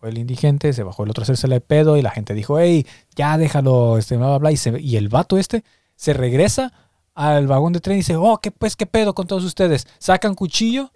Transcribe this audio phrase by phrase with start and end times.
[0.00, 2.58] bajó el indigente, se bajó el otro a hacerse de pedo y la gente dijo,
[2.58, 4.52] hey, ya déjalo, este, bla, bla, bla.
[4.52, 5.62] Y, se- y el vato este
[5.96, 6.72] se regresa
[7.14, 9.86] al vagón de tren y dice, oh, ¿qué, pues, qué pedo con todos ustedes?
[9.98, 10.90] Sacan cuchillo.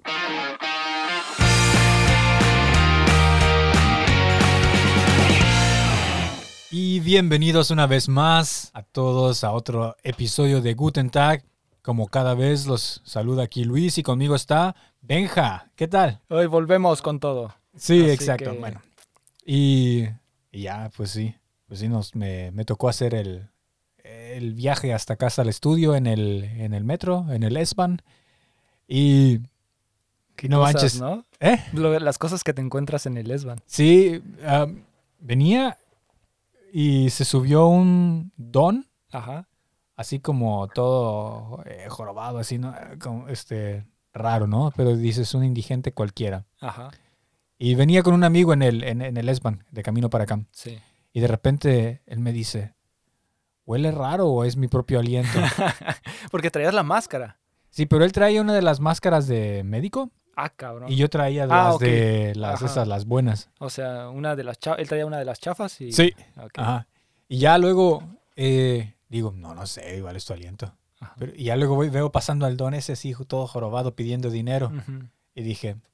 [6.71, 11.44] Y bienvenidos una vez más a todos a otro episodio de Guten Tag.
[11.82, 15.71] Como cada vez los saluda aquí Luis y conmigo está Benja.
[15.76, 16.20] ¿Qué tal?
[16.30, 17.55] Hoy volvemos con todo.
[17.77, 18.52] Sí, Así exacto.
[18.52, 18.80] que- Bueno.
[19.45, 20.05] Y,
[20.52, 21.34] y ya, pues sí.
[21.66, 23.48] Pues sí, nos, me, me tocó hacer el,
[24.02, 28.02] el viaje hasta casa al estudio en el, en el metro, en el S-Bahn.
[28.87, 29.41] Y,
[30.42, 31.01] y no Cosas, manches.
[31.01, 31.24] ¿no?
[31.41, 31.59] ¿Eh?
[31.73, 33.60] Lo- las cosas que te encuentras en el Esban.
[33.66, 34.23] Sí,
[35.20, 35.79] venía
[36.73, 39.48] y se subió un don, Ajá.
[39.96, 42.74] así como todo eh, jorobado, así, ¿no?
[43.01, 44.73] Como, este, raro, ¿no?
[44.76, 46.45] Pero dices un indigente cualquiera.
[46.60, 46.90] Ajá.
[47.58, 50.40] Y venía con un amigo en el, en, en el S-Bahn, de camino para acá.
[50.52, 50.78] Sí.
[51.12, 52.74] Y de repente él me dice,
[53.65, 55.38] ¿huele raro o es mi propio aliento?
[56.30, 57.38] Porque traías la máscara.
[57.70, 60.90] sí, pero él traía una de las máscaras de médico Ah, cabrón.
[60.90, 62.66] y yo traía Ah, las de las Ajá.
[62.66, 63.51] esas, las buenas.
[63.60, 65.92] O sea, una de las él traía una de las chafas y.
[65.92, 66.12] Sí.
[66.36, 66.59] Ok.
[66.59, 66.89] Ajá.
[67.29, 68.03] Y ya luego
[68.34, 70.75] eh, digo, no, no sé, igual es tu aliento.
[71.19, 74.73] Pero, y ya luego voy- veo pasando al don ese así todo jorobado pidiendo dinero.
[74.77, 75.05] Ujú.
[75.36, 75.77] Y dije,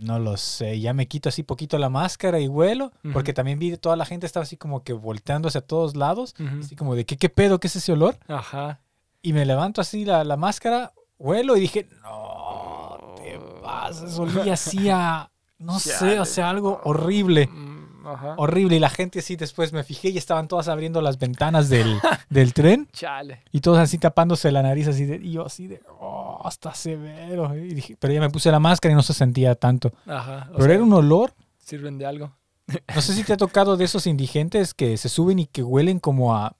[0.00, 0.80] no lo sé.
[0.80, 2.92] Ya me quito así poquito la máscara y vuelo.
[3.12, 6.34] Porque también vi toda la gente estaba así como que volteando hacia todos lados.
[6.60, 7.60] Así como de, ¿qué, qué pedo?
[7.60, 8.18] ¿Qué es ese olor?
[8.28, 8.80] Ajá.
[9.22, 14.18] Y me levanto así la, la máscara, vuelo y dije, no, te pases.
[14.18, 17.48] Olía así a, no sé, o sea, algo horrible.
[17.48, 18.34] Mm, Ajá.
[18.36, 18.76] Horrible.
[18.76, 21.98] Y la gente así después me fijé y estaban todas abriendo las ventanas del,
[22.30, 22.88] del tren.
[22.92, 23.42] Chale.
[23.50, 26.15] Y todos así tapándose la nariz así de, y yo así de, oh,
[26.48, 27.54] está severo.
[27.56, 29.92] Y dije, pero ya me puse la máscara y no se sentía tanto.
[30.06, 30.48] Ajá.
[30.52, 31.34] Pero sea, era un olor.
[31.58, 32.32] Sirven de algo.
[32.94, 36.00] No sé si te ha tocado de esos indigentes que se suben y que huelen
[36.00, 36.56] como a...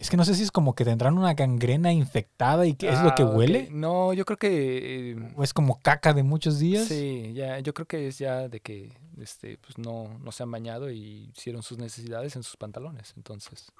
[0.00, 3.00] Es que no sé si es como que tendrán una gangrena infectada y que es
[3.02, 3.68] lo que Ah, huele.
[3.72, 5.10] No, yo creo que.
[5.10, 6.86] eh, O es como caca de muchos días.
[6.86, 10.52] Sí, ya, yo creo que es ya de que este, pues no, no se han
[10.52, 13.12] bañado y hicieron sus necesidades en sus pantalones.
[13.16, 13.72] Entonces,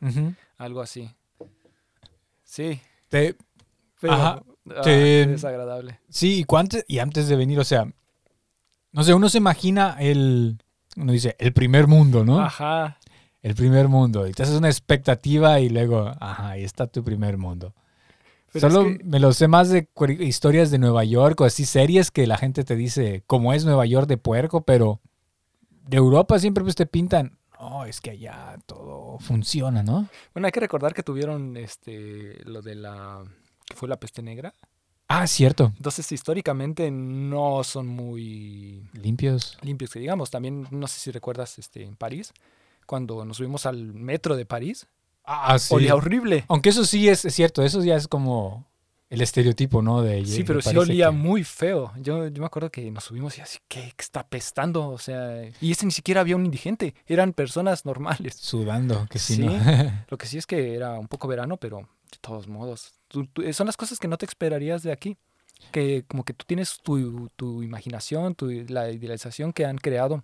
[0.00, 0.32] Ujú.
[0.56, 1.10] algo así.
[2.42, 3.36] Sí, Te-
[4.00, 4.42] pero Ajá,
[4.76, 6.00] ah, desagradable.
[6.08, 7.86] sí, y, cuantes- y antes de venir, o sea,
[8.92, 10.58] no sé, uno se imagina el...
[10.96, 12.40] Uno dice, el primer mundo, ¿no?
[12.40, 12.98] Ajá.
[13.42, 14.26] El primer mundo.
[14.26, 17.74] Y te haces una expectativa y luego, ajá, ahí está tu primer mundo.
[18.52, 19.88] Pero es Solo que- me lo sé más de
[20.18, 23.86] historias de Nueva York o así series que la gente te dice cómo es Nueva
[23.86, 25.00] York de puerco, pero
[25.86, 30.08] de Europa siempre pues te pintan, no, es que allá todo funciona, ¿no?
[30.34, 33.24] Bueno, hay que recordar que tuvieron este lo de la
[33.70, 34.54] que fue la peste negra.
[35.08, 35.72] Ah, cierto.
[35.76, 39.58] Entonces, históricamente no son muy Limpios.
[39.62, 40.30] limpios, que digamos.
[40.30, 42.32] También, no sé si recuerdas este, en París,
[42.86, 44.86] cuando nos subimos al metro de París,
[45.24, 45.74] Ah, sí.
[45.74, 46.44] olía horrible.
[46.48, 48.66] Aunque eso sí es, es cierto, eso ya es como
[49.10, 50.02] el estereotipo, ¿no?
[50.02, 51.92] De, Sí, pero sí olía que- muy feo.
[51.98, 54.88] Yo, yo me acuerdo que nos subimos y así, ¿qué está pestando?
[54.88, 58.36] O sea, y ese ni siquiera había un indigente, eran personas normales.
[58.36, 59.42] Sudando, que sí, Sí.
[59.42, 59.54] ¿no?
[60.08, 63.52] Lo que sí es que era un poco verano, pero de todos modos, tú- tú-
[63.52, 65.16] son las cosas que no te esperarías de aquí.
[65.72, 70.22] Que como que tú tienes tu, tu imaginación, tu, la idealización que han creado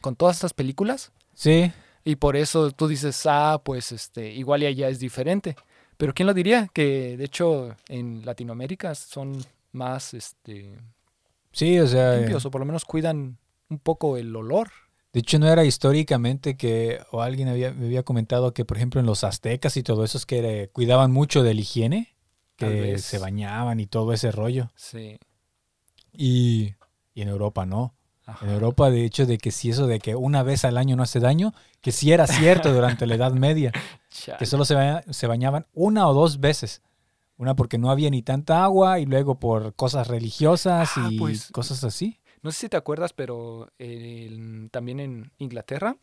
[0.00, 1.70] con todas estas películas sí.
[2.04, 5.56] y por eso tú dices, ah, pues este, igual y allá es diferente.
[5.98, 6.68] Pero ¿quién lo diría?
[6.72, 10.78] Que de hecho en Latinoamérica son más este,
[11.52, 12.16] Sí, o sea...
[12.16, 13.36] limpios o por lo menos cuidan
[13.68, 14.70] un poco el olor.
[15.12, 18.98] De hecho, no era históricamente que, o alguien había, me había comentado que, por ejemplo,
[19.00, 22.14] en los aztecas y todo eso, es que eh, cuidaban mucho de la higiene,
[22.56, 24.70] que se bañaban y todo ese rollo.
[24.74, 25.18] Sí.
[26.12, 26.74] Y,
[27.14, 27.94] y en Europa, ¿no?
[28.26, 28.46] ajá.
[28.46, 31.02] En Europa, de hecho, de que si eso de que una vez al año no
[31.02, 33.72] hace daño, que sí era cierto durante la Edad Media,
[34.38, 36.82] que solo se, baña- se bañaban una o dos veces.
[37.38, 41.50] Una porque no había ni tanta agua y luego por cosas religiosas Ah, y pues,
[41.50, 42.20] cosas así.
[42.42, 45.96] No sé si te acuerdas, pero en- también en Inglaterra,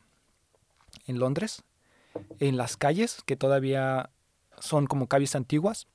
[1.05, 1.63] en Londres,
[2.39, 4.09] en las calles, que todavía
[4.59, 5.87] son como calles antiguas,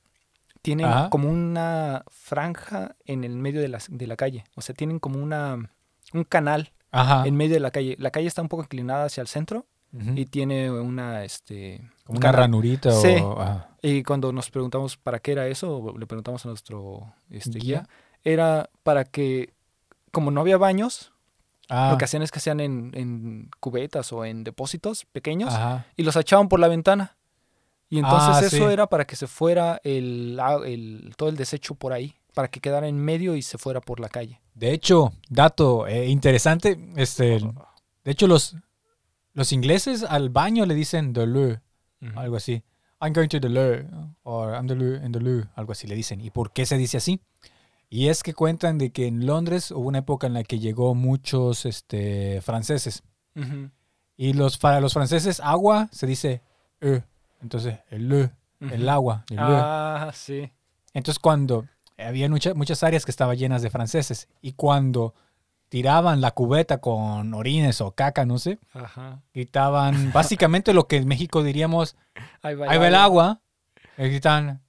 [0.61, 1.09] tienen Ajá.
[1.09, 4.43] como una franja en el medio de la, de la calle.
[4.55, 5.69] O sea, tienen como una,
[6.13, 7.25] un canal Ajá.
[7.27, 7.95] en medio de la calle.
[7.99, 9.65] La calle está un poco inclinada hacia el centro
[10.15, 11.77] y tiene una, este...
[12.03, 13.15] Como un una ranurita Sí.
[13.21, 13.39] o...
[13.39, 13.69] ajá.
[13.81, 17.87] Y cuando nos preguntamos para qué era eso, le preguntamos a nuestro este, guía,
[18.23, 19.53] era para que,
[20.15, 21.11] como no había baños,
[21.67, 25.85] Ah, lo que hacían es que hacían en, en cubetas o en depósitos pequeños ajá.
[25.97, 27.17] y los echaban por la ventana.
[27.89, 28.73] Y entonces Ah, eso sí.
[28.73, 32.59] era para que se fuera el, a- el- todo el desecho por ahí, para que
[32.59, 34.39] quedara en medio y se fuera por la calle.
[34.53, 37.39] De hecho, dato eh, interesante, este,
[38.03, 38.55] De hecho, los,
[39.33, 41.57] los ingleses al baño le dicen the loo,
[42.15, 42.61] algo así.
[43.01, 45.95] I'm going to the loo, or I'm the loo, in the loo, algo así le
[45.95, 46.21] dicen.
[46.21, 47.19] ¿Y por qué se dice así?
[47.89, 50.95] Y es que cuentan de que en Londres hubo una época en la que llegó
[50.95, 53.03] muchos este, franceses.
[54.17, 56.41] Y los, para los franceses, agua se dice
[56.81, 57.03] e.
[57.41, 58.11] Entonces, el
[58.61, 58.89] el Ujú.
[58.89, 59.57] agua, el loo.
[59.61, 60.49] Ah, sí.
[60.93, 61.65] Entonces, cuando
[61.97, 65.13] había mucha- muchas áreas que estaban llenas de franceses y cuando
[65.69, 69.21] tiraban la cubeta con orines o caca, no sé, Ajá.
[69.33, 71.95] gritaban básicamente lo que en México diríamos,
[72.41, 73.41] Ahí va, ahí va el agua,
[73.97, 74.61] y gritaban,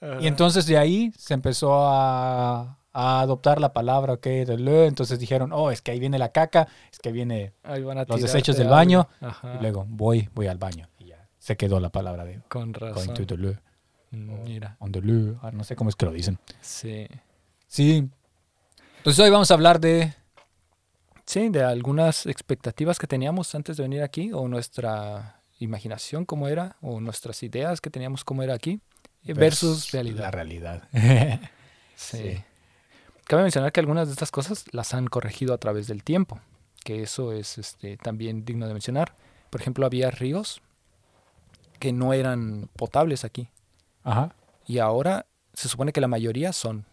[0.00, 0.18] Ajá.
[0.20, 4.86] y entonces de ahí se empezó a, a adoptar la palabra, ok, de le.
[4.86, 8.04] entonces dijeron, oh, es que ahí viene la caca, es que viene, Ahí van a
[8.04, 11.90] los desechos del baño, y luego voy, voy al baño, y ya se quedó la
[11.90, 13.14] palabra de Con going razón.
[13.14, 13.58] to the
[14.10, 15.00] Mira, on the
[15.42, 16.38] ah, no sé cómo es que lo dicen.
[16.60, 17.06] sí.
[17.66, 18.08] Sí.
[18.96, 20.14] Entonces hoy vamos a hablar de
[21.28, 26.76] Sí, de algunas expectativas que teníamos antes de venir aquí, o nuestra imaginación cómo era,
[26.80, 28.80] o nuestras ideas que teníamos cómo era aquí,
[29.24, 30.32] versus La realidad.
[30.32, 30.88] realidad.
[31.96, 32.18] Sí.
[32.18, 32.42] sí.
[33.24, 36.38] Cabe mencionar que algunas de estas cosas las han corregido a través del tiempo,
[36.84, 39.16] que eso es este, también digno de mencionar.
[39.50, 40.62] Por ejemplo, había ríos
[41.80, 43.48] que no eran potables aquí,
[44.04, 44.34] Ajá.
[44.66, 46.86] y ahora se supone que la mayoría son,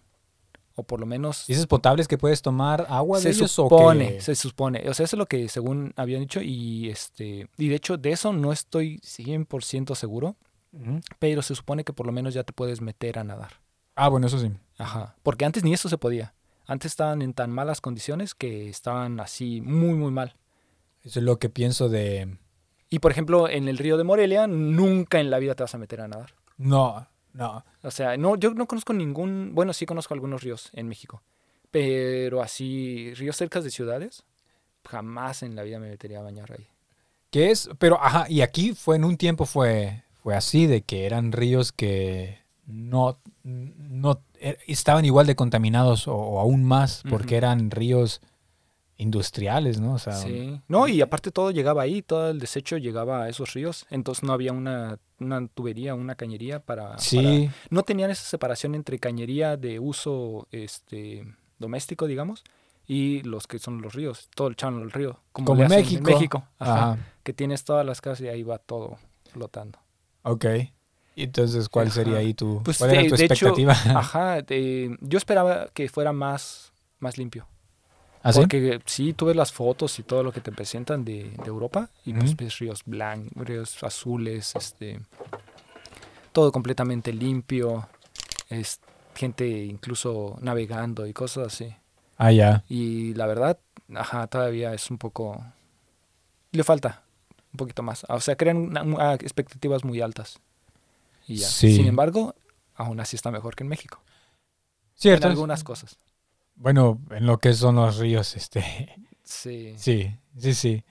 [0.76, 4.10] o por lo menos ¿Dices potables que puedes tomar agua de se ellos supone, o
[4.10, 4.22] que...
[4.22, 4.90] se supone.
[4.90, 8.12] O sea, eso es lo que según habían dicho y este y de hecho de
[8.12, 10.36] eso no estoy 100% seguro,
[11.20, 13.62] Pero se supone que por lo menos ya te puedes meter a nadar.
[13.96, 14.52] Ah, bueno, eso sí.
[14.78, 16.34] Ajá, porque antes ni eso se podía.
[16.68, 20.36] Antes estaban en tan malas condiciones que estaban así muy muy mal.
[21.04, 22.38] Eso es lo que pienso de...
[22.90, 25.78] Y por ejemplo, en el río de Morelia nunca en la vida te vas a
[25.78, 26.34] meter a nadar.
[26.58, 27.64] No, no.
[27.84, 31.22] O sea, no yo no conozco ningún, bueno, sí conozco algunos ríos en México,
[31.72, 34.24] pero así ríos cerca de ciudades
[34.88, 36.68] jamás en la vida me metería a bañar ahí.
[37.32, 37.70] ¿Qué es?
[37.80, 41.72] Pero, ajá, y aquí fue en un tiempo fue, fue así, de que eran ríos
[41.72, 48.22] que no, no eh, estaban igual de contaminados o, o aún más, porque eran ríos
[48.98, 49.94] industriales, ¿no?
[49.94, 50.60] O sea, Sí.
[50.68, 53.86] No, y aparte todo llegaba ahí, todo el desecho llegaba a esos ríos.
[53.92, 58.74] Entonces no había una, una tubería, una cañería para, sí, para- No tenían esa separación
[58.74, 61.24] entre cañería de uso este
[61.60, 62.44] doméstico, digamos,
[62.88, 64.28] y los que son los ríos.
[64.34, 65.20] Todo el echaban al río.
[65.34, 65.98] Como, México.
[65.98, 66.44] En México.
[66.58, 68.98] Ajá, ajá, Que tienes todas las casas y ahí va todo
[69.32, 69.85] flotando.
[70.26, 70.46] Ok.
[71.16, 72.22] Entonces, ¿cuál sería Ajá.
[72.22, 73.74] ahí tu, Pues, cuál era de- tu hecho, expectativa?
[74.00, 74.46] Ajá.
[75.02, 77.48] yo esperaba que fuera más, más limpio.
[78.22, 78.40] ¿Así?
[78.40, 81.90] Porque sí, tú ves las fotos y todo lo que te presentan de, de Europa
[82.06, 82.44] y pues Ujú.
[82.44, 85.00] ves ríos blancos, ríos azules, este,
[86.34, 87.88] todo completamente limpio,
[88.50, 88.80] es
[89.16, 91.74] gente incluso navegando y cosas así.
[92.18, 92.64] Ah, ya.
[92.68, 93.60] Y la verdad,
[93.94, 95.42] ajá, todavía es un poco,
[96.52, 97.05] le falta
[97.56, 98.06] un poquito más.
[98.10, 100.40] O sea, crean una- una- expectativas muy altas.
[101.28, 101.48] Y ya.
[101.48, 101.76] Sí.
[101.76, 102.36] Sin embargo,
[102.76, 104.00] aún así está mejor que en México.
[104.96, 105.28] Cierto.
[105.28, 105.98] En algunas cosas.
[106.56, 108.64] Bueno, en lo que son los ríos, este,
[109.24, 109.74] Sí.
[109.78, 110.84] Sí, sí, sí.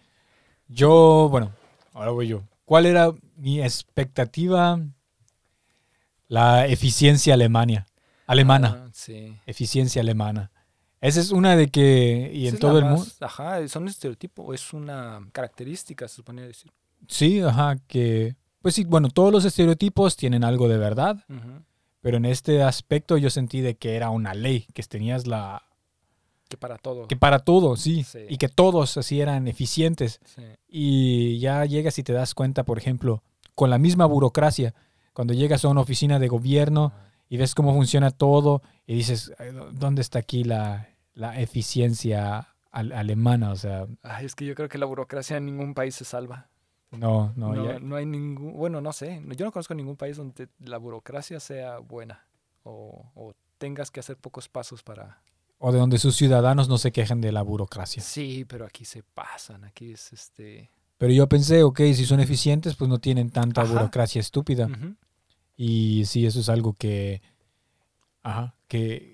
[0.69, 1.53] Yo, bueno,
[1.93, 2.43] ahora voy yo.
[2.65, 4.81] ¿Cuál era mi expectativa?
[6.29, 7.87] La eficiencia alemania.
[8.27, 8.85] Alemana.
[8.87, 9.37] Ah, sí.
[9.47, 10.51] Eficiencia alemana.
[11.05, 13.05] Esa es una de que, y Esa en todo el mundo.
[13.21, 16.71] Ajá, son estereotipos, es una característica, se supone decir.
[17.09, 21.23] Sí, ajá, que, pues sí, bueno, todos los estereotipos tienen algo de verdad,
[22.01, 25.63] pero en este aspecto yo sentí de que era una ley, que tenías la,
[26.49, 27.07] Que para todo.
[27.07, 28.21] que para todo, sí, Sí.
[28.29, 30.21] y que todos así eran eficientes.
[30.25, 30.43] Sí.
[30.69, 33.23] Y ya llegas y te das cuenta, por ejemplo,
[33.55, 34.75] con la misma burocracia,
[35.13, 36.93] cuando llegas a una oficina de gobierno
[37.29, 42.49] y ves cómo funciona todo y dices, "Ay, ¿dó- ¿dónde está aquí la, la eficiencia
[42.71, 43.51] al- alemana?
[43.53, 46.49] O sea, Ay, es que yo creo que la burocracia en ningún país se salva.
[46.91, 50.17] no, no, No, ya- no hay ningún, bueno, no sé, yo no conozco ningún país
[50.17, 52.27] donde la burocracia sea buena
[52.63, 55.21] o, o tengas que hacer pocos pasos para...
[55.59, 58.03] o de donde sus ciudadanos no se quejen de la burocracia.
[58.03, 60.71] Sí, pero aquí se pasan, aquí es este...
[60.99, 63.73] Pero yo pensé, ok, si son eficientes, pues no tienen tanta Ajá.
[63.73, 64.69] burocracia estúpida.
[65.57, 67.21] Y sí, eso es algo que,
[68.23, 69.14] ajá, que...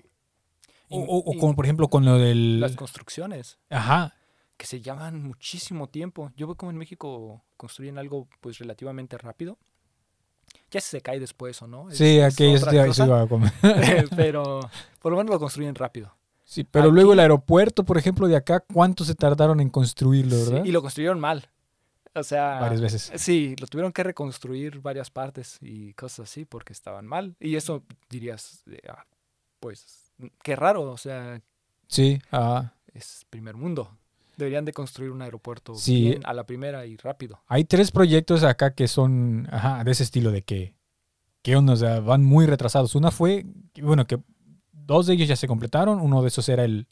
[0.97, 2.59] O, o- como por ejemplo con lo del...
[2.59, 3.57] Las construcciones.
[3.69, 4.15] Ajá,
[4.57, 6.31] que se llevan muchísimo tiempo.
[6.35, 9.57] Yo veo como en México construyen algo pues relativamente rápido.
[10.69, 11.89] Ya si se cae después o no.
[11.89, 13.51] es- sí, es aquí otra cosa, iba a comer.
[14.15, 14.59] pero
[15.01, 16.13] por lo menos lo construyen rápido.
[16.43, 20.51] Sí, pero luego el aeropuerto, por ejemplo, de acá, ¿cuánto se tardaron en construirlo, Sí,
[20.51, 20.65] verdad?
[20.65, 21.49] y lo construyeron mal.
[22.13, 23.11] O sea, Varias veces.
[23.15, 27.37] sí, lo tuvieron que reconstruir varias partes y cosas así porque estaban mal.
[27.39, 29.05] Y eso dirías, ah,
[29.61, 30.10] pues,
[30.43, 31.41] qué raro, o sea,
[31.87, 32.73] Sí, ajá.
[32.93, 33.89] es primer mundo.
[34.37, 36.01] Deberían de construir un aeropuerto Sí.
[36.01, 37.41] bien a la primera y rápido.
[37.47, 40.73] Hay tres proyectos acá que son ajá, de ese estilo de que,
[41.41, 42.95] que onda, o sea, van muy retrasados.
[42.95, 43.45] Una fue,
[43.81, 44.19] bueno, que
[44.71, 45.99] dos de ellos ya se completaron.
[45.99, 46.87] Uno de esos era el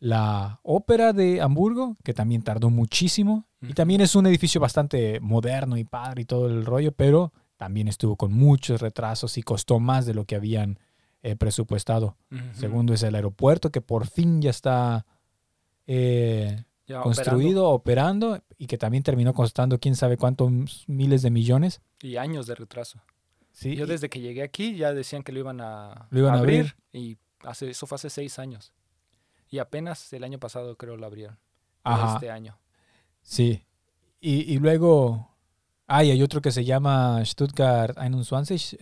[0.00, 3.46] la ópera de Hamburgo, que también tardó muchísimo.
[3.60, 7.88] Y también es un edificio bastante moderno y padre y todo el rollo, pero también
[7.88, 10.78] estuvo con muchos retrasos y costó más de lo que habían
[11.22, 12.16] eh, presupuestado.
[12.54, 15.04] Segundo es el aeropuerto, que por fin ya está
[15.86, 21.80] eh, Ya construido, operando, y que también terminó costando quién sabe cuántos miles de millones.
[22.00, 23.00] Y años de retraso.
[23.52, 26.34] Sí, Yo y- desde que llegué aquí ya decían que lo iban a, Lo iban
[26.34, 26.76] a abrir.
[26.92, 28.72] Y hace, eso fue hace seis años.
[29.50, 31.38] Y apenas el año pasado creo lo abrieron.
[31.84, 32.58] Ajá, Este año.
[33.22, 33.64] sí.
[34.20, 35.30] Y, y luego,
[35.88, 38.22] ah, y hay otro que se llama Stuttgart 21,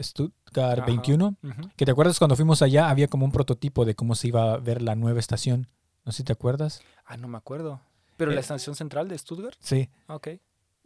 [0.02, 0.86] Stuttgart Ajá.
[0.86, 1.70] 21, Ujú.
[1.76, 4.56] que te acuerdas cuando fuimos allá había como un prototipo de cómo se iba a
[4.58, 5.68] ver la nueva estación.
[6.04, 6.82] No sé si te acuerdas.
[7.06, 7.80] Ah, no me acuerdo.
[8.16, 9.56] Pero Eh, la estación central de Stuttgart.
[9.60, 9.88] Sí.
[10.08, 10.28] Ah, Ok.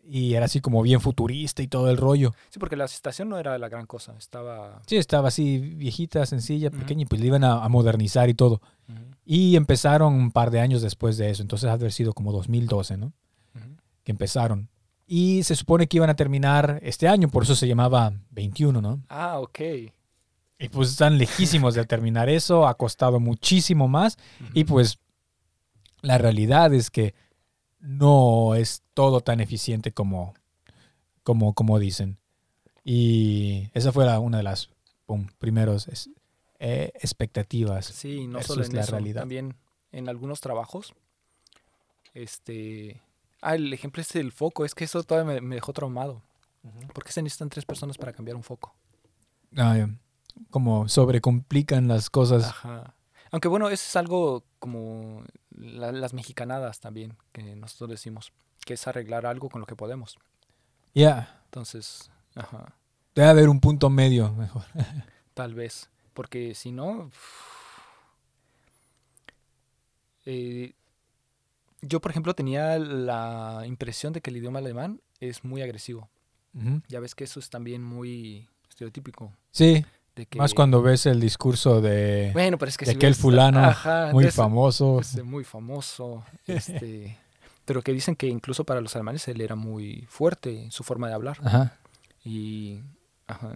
[0.03, 2.33] Y era así como bien futurista y todo el rollo.
[2.49, 4.15] Sí, porque la estación no era la gran cosa.
[4.17, 4.81] Estaba.
[4.87, 8.63] Sí, estaba así viejita, sencilla, pequeña, y pues le iban a, a modernizar y todo.
[9.27, 12.33] Y empezaron un par de años después de eso, entonces ha de haber sido como
[12.33, 13.13] 2012, ¿no?
[14.03, 14.71] Que empezaron.
[15.13, 19.03] Y se supone que iban a terminar este año, por eso se llamaba 21, ¿no?
[19.09, 19.59] Ah, ok.
[20.61, 24.19] Y pues están lejísimos de terminar eso, ha costado muchísimo más
[24.55, 25.01] y pues
[26.01, 27.15] la realidad es que
[27.81, 30.33] no es todo tan eficiente como,
[31.25, 32.19] como, como dicen.
[32.85, 34.71] Y esa fue la- una de las
[35.07, 36.09] pum, primeros es-
[36.61, 37.87] eh, expectativas.
[37.87, 39.23] Sí, no solo en la eso, realidad.
[39.23, 39.57] también
[39.91, 40.95] en algunos trabajos.
[42.15, 43.01] Este.
[43.43, 44.65] Ah, el ejemplo es el foco.
[44.65, 46.23] Es que eso todavía me, me dejó traumado.
[46.95, 48.75] ¿Por qué se necesitan tres personas para cambiar un foco?
[49.57, 49.87] Ah,
[50.51, 52.45] como sobrecomplican las cosas.
[52.45, 52.95] Ajá.
[53.33, 58.33] Aunque bueno, eso es algo como la- las mexicanadas también, que nosotros decimos,
[58.67, 60.19] que es arreglar algo con lo que podemos.
[60.95, 62.75] Ya, Entonces, ajá,
[63.15, 64.65] debe haber un punto medio mejor.
[65.35, 65.89] tal vez.
[66.13, 67.11] Porque si no...
[70.27, 70.75] eh,
[71.83, 76.09] yo, por ejemplo, tenía la impresión de que el idioma alemán es muy agresivo.
[76.89, 79.33] Ya ves que eso es también muy estereotípico.
[79.53, 79.85] Sí,
[80.17, 83.11] De que, más cuando ves el discurso de, Bueno, pero es que de si aquel
[83.13, 85.01] ves- fulano ajá, muy famoso.
[85.01, 86.25] Este, muy famoso.
[86.47, 87.17] Este,
[87.65, 91.07] pero que dicen que incluso para los alemanes él era muy fuerte en su forma
[91.09, 91.39] de hablar.
[91.45, 91.79] Ajá.
[92.25, 92.81] Y,
[93.29, 93.55] ajá.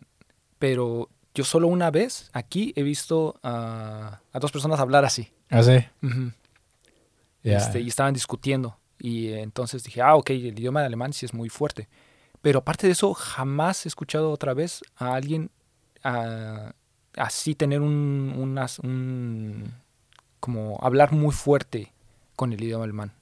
[0.61, 5.31] Pero yo solo una vez aquí he visto a, a dos personas hablar así.
[5.51, 5.85] Así.
[6.01, 6.31] Ujú.
[7.59, 8.79] Este, y estaban discutiendo.
[8.99, 11.89] Y entonces dije, ah, ok, el idioma de alemán sí es muy fuerte.
[12.41, 15.51] Pero aparte de eso, jamás he escuchado otra vez a alguien
[17.17, 19.75] así tener un, unas- un-
[20.41, 21.93] como hablar muy fuerte
[22.37, 23.13] con el idioma alemán.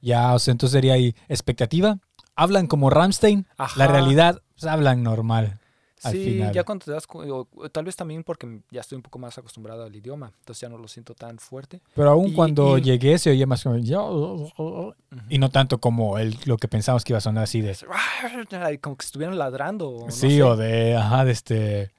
[0.00, 1.98] Ya, o sea, entonces sería ahí expectativa.
[2.36, 3.46] Hablan como Ramstein.
[3.76, 5.58] La realidad, pues, hablan normal.
[6.04, 6.52] Al Sí, final.
[6.52, 9.36] ya cuando te das o- o tal vez también porque ya estoy un poco más
[9.38, 11.80] acostumbrado al idioma, entonces ya no lo siento tan fuerte.
[11.94, 13.76] Pero aún Y- cuando y- llegué se oía más como...
[13.78, 14.94] "Yo", Ujú.
[15.28, 17.76] Y no tanto como el, lo que pensamos que iba a sonar así de...
[18.80, 20.04] Como que estuvieran ladrando.
[20.06, 20.42] no sí, sé.
[20.42, 20.96] o de...
[20.96, 21.90] Ajá, de este...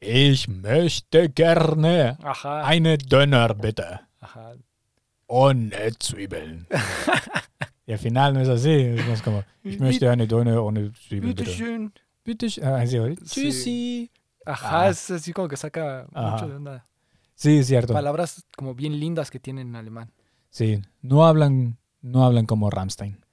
[0.00, 2.66] Ich möchte gerne Ajá.
[2.68, 4.00] eine Döner, bitte.
[4.20, 4.52] Ajá.
[5.26, 6.66] Ohne Zwiebeln.
[7.86, 8.70] y al final no es así.
[8.70, 9.42] Es más como...
[9.64, 11.44] Ich möchte eine Döner ohne Zwiebeln, bitte.
[11.50, 11.92] Bitteschön.
[12.26, 12.46] Bitte.
[12.46, 12.84] sch- Ah,
[13.26, 13.52] sí.
[13.52, 14.10] Sí.
[14.44, 14.88] Ajá, Ah.
[14.90, 16.30] es así como que saca Ajá.
[16.32, 16.84] mucho de onda.
[17.34, 17.92] Sí, es cierto.
[17.92, 20.12] Palabras como bien lindas que tienen en alemán.
[20.50, 23.24] Sí, no hablan, no hablan como Ramstein.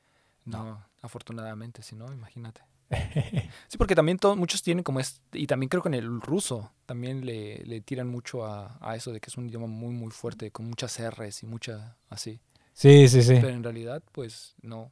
[0.46, 2.62] No, afortunadamente, si no, imagínate.
[3.70, 6.72] Sí, porque también to- muchos tienen como es, y también creo que en el ruso
[6.86, 10.12] también le, le tiran mucho a, a eso de que es un idioma muy, muy
[10.12, 12.40] fuerte, con muchas R's y mucha así.
[12.74, 13.36] Sí, sí, sí.
[13.36, 14.92] Pero en realidad, pues no.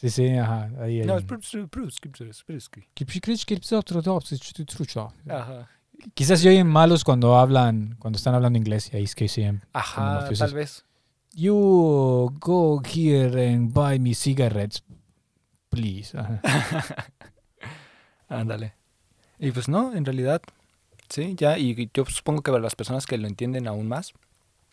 [0.00, 0.70] Sí, sí, ajá.
[0.80, 1.18] Ahí, No, ahí.
[1.18, 2.86] es Prus- Prus- Prus- Pruski.
[5.28, 5.68] Ajá.
[6.14, 9.44] Quizás se oyen malos cuando hablan, cuando están hablando inglés y ahí es que sí.
[9.72, 10.38] Ajá, mafiosos.
[10.38, 10.84] tal vez.
[11.32, 14.84] You go here and buy me cigarettes,
[15.68, 16.16] please.
[16.16, 16.40] Ajá.
[18.28, 18.74] Ándale.
[19.38, 20.42] Y pues no, en realidad,
[21.08, 21.58] sí, ya.
[21.58, 24.12] Y yo supongo que para las personas que lo entienden aún más,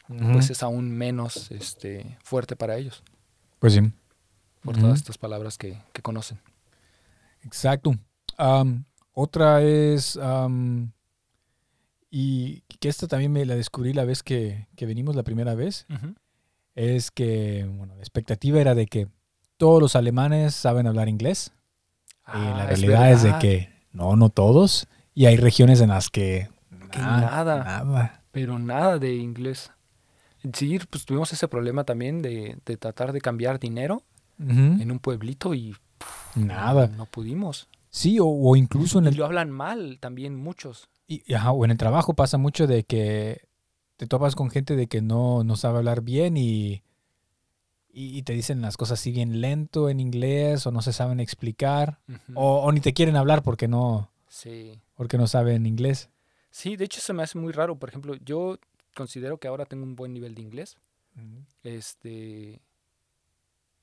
[0.08, 0.40] pues Ujú.
[0.40, 3.04] es aún menos este, fuerte para ellos,
[3.60, 3.82] Pues sí.
[4.66, 6.40] Por todas estas palabras que, que conocen.
[7.44, 7.96] Exacto.
[8.38, 10.92] Am, otra es, am,
[12.10, 15.86] y que esta también me la descubrí la vez que, que venimos la primera vez,
[16.76, 19.08] es que, bueno, la expectativa era de que
[19.58, 21.52] todos los alemanes saben hablar inglés.
[22.28, 24.88] y la Ah, realidad es, de que no, no todos.
[25.14, 26.50] Y hay regiones en las que,
[26.98, 27.64] nada.
[27.64, 28.24] nada.
[28.32, 29.72] Pero nada de inglés.
[30.54, 34.04] Sí, pues tuvimos ese problema también de, de tratar de cambiar dinero
[34.38, 35.76] En un pueblito y
[36.36, 36.88] Nada.
[36.88, 37.68] no pudimos.
[37.90, 40.90] Sí, o, o incluso en Y el, lo hablan mal también muchos.
[41.08, 43.48] y- y ajá, o en el trabajo pasa mucho de que
[43.98, 46.84] te topas con gente de que no, no sabe hablar bien y,
[47.94, 51.22] y, y te dicen las cosas así bien lento en inglés o no se saben
[51.22, 52.00] explicar
[52.34, 54.78] o, o ni te quieren hablar porque no, Sí.
[54.96, 56.10] porque no saben inglés.
[56.52, 57.78] Sí, de hecho se me hace muy raro.
[57.78, 58.58] Por ejemplo, yo
[58.94, 60.76] considero que ahora tengo un buen nivel de inglés.
[61.64, 62.62] Este.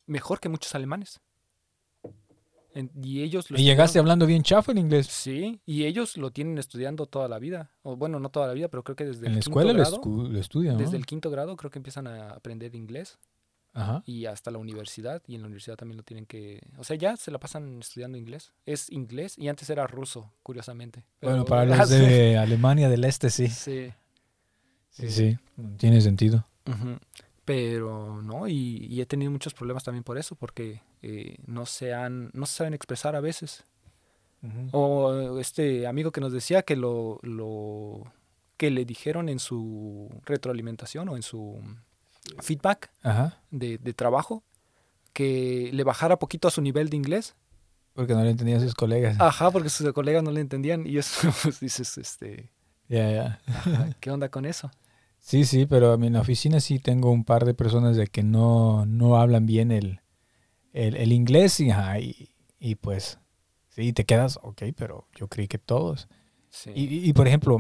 [0.06, 1.20] Mejor que muchos alemanes.
[2.74, 5.06] En- y ellos lo Y llegaste hablando bien chafa en inglés.
[5.06, 7.70] Sí, y ellos lo tienen estudiando toda la vida.
[7.82, 9.72] O bueno, no toda la vida, pero creo que desde En el la quinto escuela
[9.74, 10.00] lo, grado.
[10.00, 10.80] escu- lo estudian, ¿no?
[10.80, 13.18] Desde el quinto grado creo que empiezan a aprender inglés
[13.74, 14.02] Ajá.
[14.06, 17.14] y hasta la universidad y en la universidad también lo tienen que, o sea, ya
[17.18, 18.52] se la pasan estudiando inglés.
[18.64, 21.04] Es inglés y antes era ruso, curiosamente.
[21.20, 23.48] Bueno, para los de Alemania del Este sí.
[23.48, 23.92] Sí.
[24.88, 25.38] Sí, sí.
[25.76, 26.46] Tiene sentido.
[26.66, 26.96] Ujú.
[27.44, 31.92] Pero no, y, y he tenido muchos problemas también por eso, porque eh, no se
[31.92, 33.64] han, no se saben expresar a veces.
[34.72, 38.12] O este amigo que nos decía que lo, lo
[38.56, 41.62] que le dijeron en su retroalimentación o en su
[42.40, 43.40] feedback Ajá.
[43.52, 44.42] de, de trabajo,
[45.12, 47.36] que le bajara poquito a su nivel de inglés.
[47.94, 49.16] Porque no le entendían sus colegas.
[49.20, 50.88] Ajá, porque sus colegas no le entendían.
[50.88, 52.50] Y eso, pues dices, este,
[52.88, 53.40] Ya, ya.
[54.00, 54.72] ¿qué onda con eso?
[55.22, 58.08] Sí, sí, pero a mí en la oficina sí tengo un par de personas de
[58.08, 60.00] que no, no hablan bien el,
[60.72, 63.18] el, el inglés y, ajá, y, y pues
[63.70, 66.08] sí, te quedas, ok, pero yo creí que todos.
[66.50, 66.72] Sí.
[66.74, 67.58] Y, y- por ejemplo,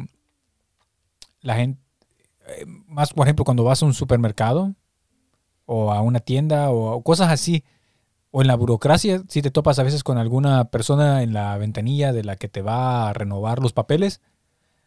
[1.40, 1.80] la gente,
[2.48, 4.74] eh, más por ejemplo cuando vas a un supermercado
[5.66, 7.64] o a una tienda o, o cosas así,
[8.32, 12.12] o en la burocracia, si te topas a veces con alguna persona en la ventanilla
[12.12, 14.20] de la que te va a renovar los papeles,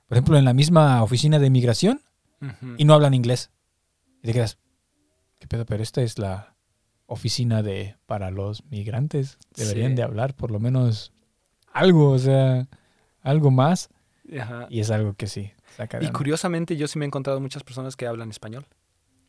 [0.07, 1.49] por ejemplo en la misma oficina de
[2.77, 3.51] y no hablan inglés.
[4.21, 4.57] Y te quedas,
[5.39, 5.65] ¿qué pedo?
[5.65, 6.55] Pero esta es la
[7.07, 9.37] oficina de para los migrantes.
[9.55, 9.95] Deberían Sí.
[9.97, 11.13] de hablar por lo menos
[11.71, 12.67] algo, o sea,
[13.21, 13.89] algo más.
[14.39, 14.67] Ajá.
[14.69, 17.95] Y es algo que sí, saca Y curiosamente yo sí me he encontrado muchas personas
[17.95, 18.65] que hablan español.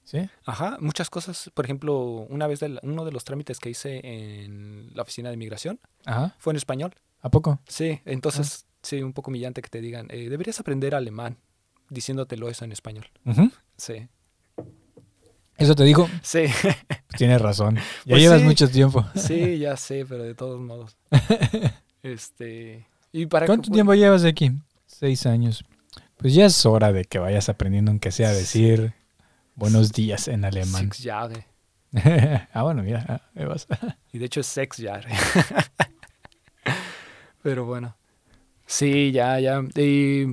[0.04, 0.20] ¿Sí?
[0.44, 1.50] Ajá, muchas cosas.
[1.52, 1.98] Por ejemplo,
[2.30, 6.34] una vez del- uno de los trámites que hice en la oficina de inmigración Ajá.
[6.38, 6.94] fue en español.
[7.20, 7.60] ¿A poco?
[7.66, 11.38] Sí, entonces sí, un poco humillante que te digan, eh, deberías aprender alemán,
[11.90, 13.06] diciéndotelo eso en español.
[13.76, 14.08] Sí,
[15.58, 16.44] Eso te digo, sí,
[17.16, 17.76] tienes razón.
[17.76, 18.46] Ya Pues llevas sí.
[18.46, 19.04] mucho tiempo.
[19.14, 20.96] sí, ya sé, pero de todos modos.
[22.02, 24.52] Este, y para que- ¿Cuánto tiempo llevas aquí?
[24.86, 25.64] Seis años.
[26.18, 28.94] Pues ya es hora de que vayas aprendiendo aunque sea a decir
[29.56, 30.92] buenos días en alemán.
[30.92, 31.46] Six Jahre.
[32.52, 33.66] ah, bueno, mira, ah, vas.
[34.12, 35.10] Y de hecho es sex Jahre.
[37.42, 37.96] Pero bueno.
[38.66, 39.62] Sí, ya, ya.
[39.76, 40.26] Y,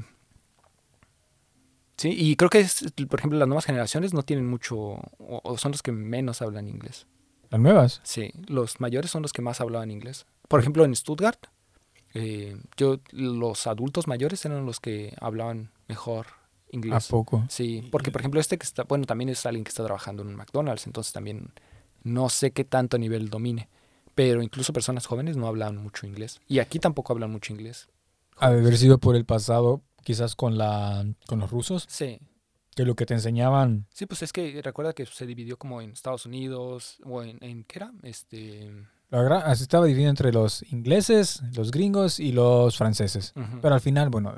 [2.03, 5.57] sí, y creo que, es, por ejemplo, las nuevas generaciones no tienen mucho, o, o
[5.57, 7.07] son los que menos hablan inglés.
[7.49, 8.01] Las nuevas.
[8.03, 10.25] Sí, los mayores son los que más hablaban inglés.
[10.47, 11.47] Por ejemplo, en Stuttgart,
[12.13, 17.07] eh, yo, los adultos mayores eran los que hablaban mejor ¿A inglés.
[17.07, 17.43] poco?
[17.49, 20.29] Sí, porque por ejemplo este que está, bueno, también es alguien que está trabajando en
[20.29, 21.51] un McDonald's, entonces también
[22.03, 23.69] no sé qué tanto nivel domine.
[24.15, 26.39] Pero incluso personas jóvenes no hablan mucho inglés.
[26.47, 27.87] Y aquí tampoco hablan mucho inglés.
[28.37, 32.19] Haber sido por el pasado, quizás con la con los rusos, Sí,
[32.75, 33.85] que lo que te enseñaban.
[33.93, 37.63] sí, pues es que recuerda que se dividió como en Estados Unidos, o en, en
[37.63, 37.91] ¿qué era?
[38.03, 38.71] Este...
[39.09, 43.31] La verdad, así estaba dividido entre los ingleses, los gringos y los franceses.
[43.35, 44.33] ujú, Pero al final, bueno,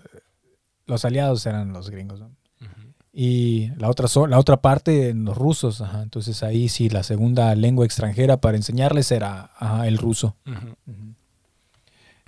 [0.86, 2.20] los aliados eran los gringos.
[2.20, 2.26] ¿no?
[2.62, 2.94] ujú.
[3.14, 5.80] Y la otra, la otra parte, los rusos.
[5.80, 6.02] Ajá.
[6.04, 10.36] Entonces ahí sí, la segunda lengua extranjera para enseñarles era ajá, el ruso.
[10.46, 10.76] Ujú.
[10.92, 11.16] Ujú.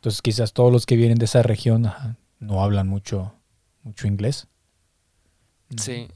[0.07, 3.33] Entonces quizás todos los que vienen de esa región ajá, no hablan mucho,
[3.83, 4.47] mucho inglés.
[5.77, 6.07] Sí.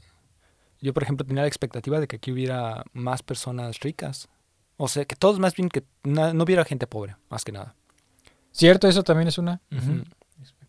[0.80, 4.30] Yo, por ejemplo, tenía la expectativa de que aquí hubiera más personas ricas.
[4.78, 7.74] O sea, que todos más bien que na- no hubiera gente pobre, más que nada.
[8.50, 9.60] Cierto, eso también es una.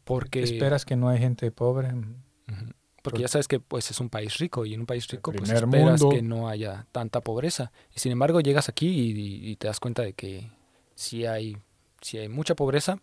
[0.03, 1.93] Porque, Esperas que no hay gente pobre.
[1.93, 2.73] Ujú.
[3.03, 5.49] porque ya sabes que pues es un país rico y en un país rico pues
[5.49, 6.09] esperas mundo.
[6.09, 7.71] que no haya tanta pobreza.
[7.95, 10.51] Y sin embargo llegas aquí y, y te das cuenta de que
[10.95, 11.57] sí hay,
[12.01, 12.99] sí hay mucha pobreza.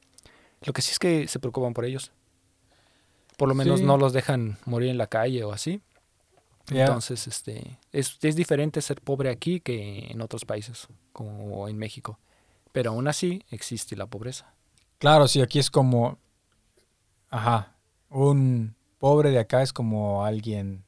[0.63, 2.13] Lo que sí es que se preocupan por ellos.
[3.37, 3.87] Por lo menos Sí.
[3.87, 5.81] no los dejan morir en la calle o así.
[6.71, 12.19] Entonces, este, es, es diferente ser pobre aquí que en otros países, como en México.
[12.73, 14.53] Pero aún así existe la pobreza.
[14.99, 16.19] Claro, sí, aquí es como.
[17.31, 17.75] Ajá.
[18.11, 20.85] Un pobre de acá es como alguien.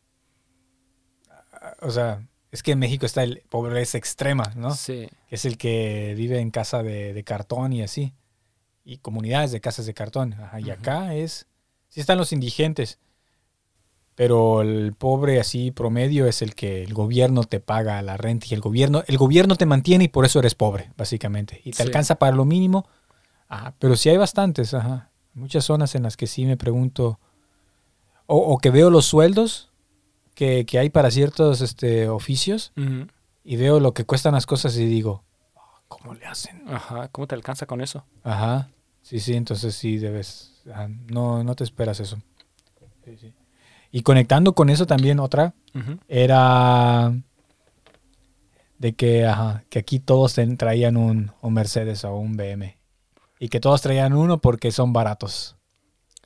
[1.80, 4.72] O sea, es que en México está el pobreza extrema, ¿no?
[4.74, 8.12] Sí, Que es el que vive en casa de, de cartón y así.
[8.85, 10.35] Y comunidades de casas de cartón.
[10.35, 10.61] Ajá.
[10.61, 11.47] Y acá es.
[11.88, 12.99] Sí están los indigentes.
[14.14, 18.55] Pero el pobre así promedio es el que el gobierno te paga la renta y
[18.55, 21.61] el gobierno, el gobierno te mantiene y por eso eres pobre, básicamente.
[21.64, 21.83] Y te Sí.
[21.85, 22.87] alcanza para lo mínimo.
[23.49, 25.11] Ajá, pero sí hay bastantes, ajá.
[25.35, 27.18] Muchas zonas en las que sí me pregunto,
[28.27, 29.71] o, o que veo los sueldos
[30.35, 32.73] que, que hay para ciertos este, oficios
[33.45, 35.32] y veo lo que cuestan las cosas y digo, "Ah,
[36.00, 36.62] ¿cómo le hacen?
[36.68, 38.05] Ajá, ¿cómo te alcanza con eso?
[38.24, 38.68] Ajá,
[39.02, 42.18] sí, sí, entonces sí debes, ah, no, no te esperas eso.
[43.05, 43.33] Sí, sí.
[43.90, 45.55] Y conectando con eso también otra,
[46.09, 47.12] era
[48.78, 52.76] de que, ajá, que aquí todos traían un, un Mercedes o un BM.
[53.38, 55.57] Y que todos traían uno porque son baratos.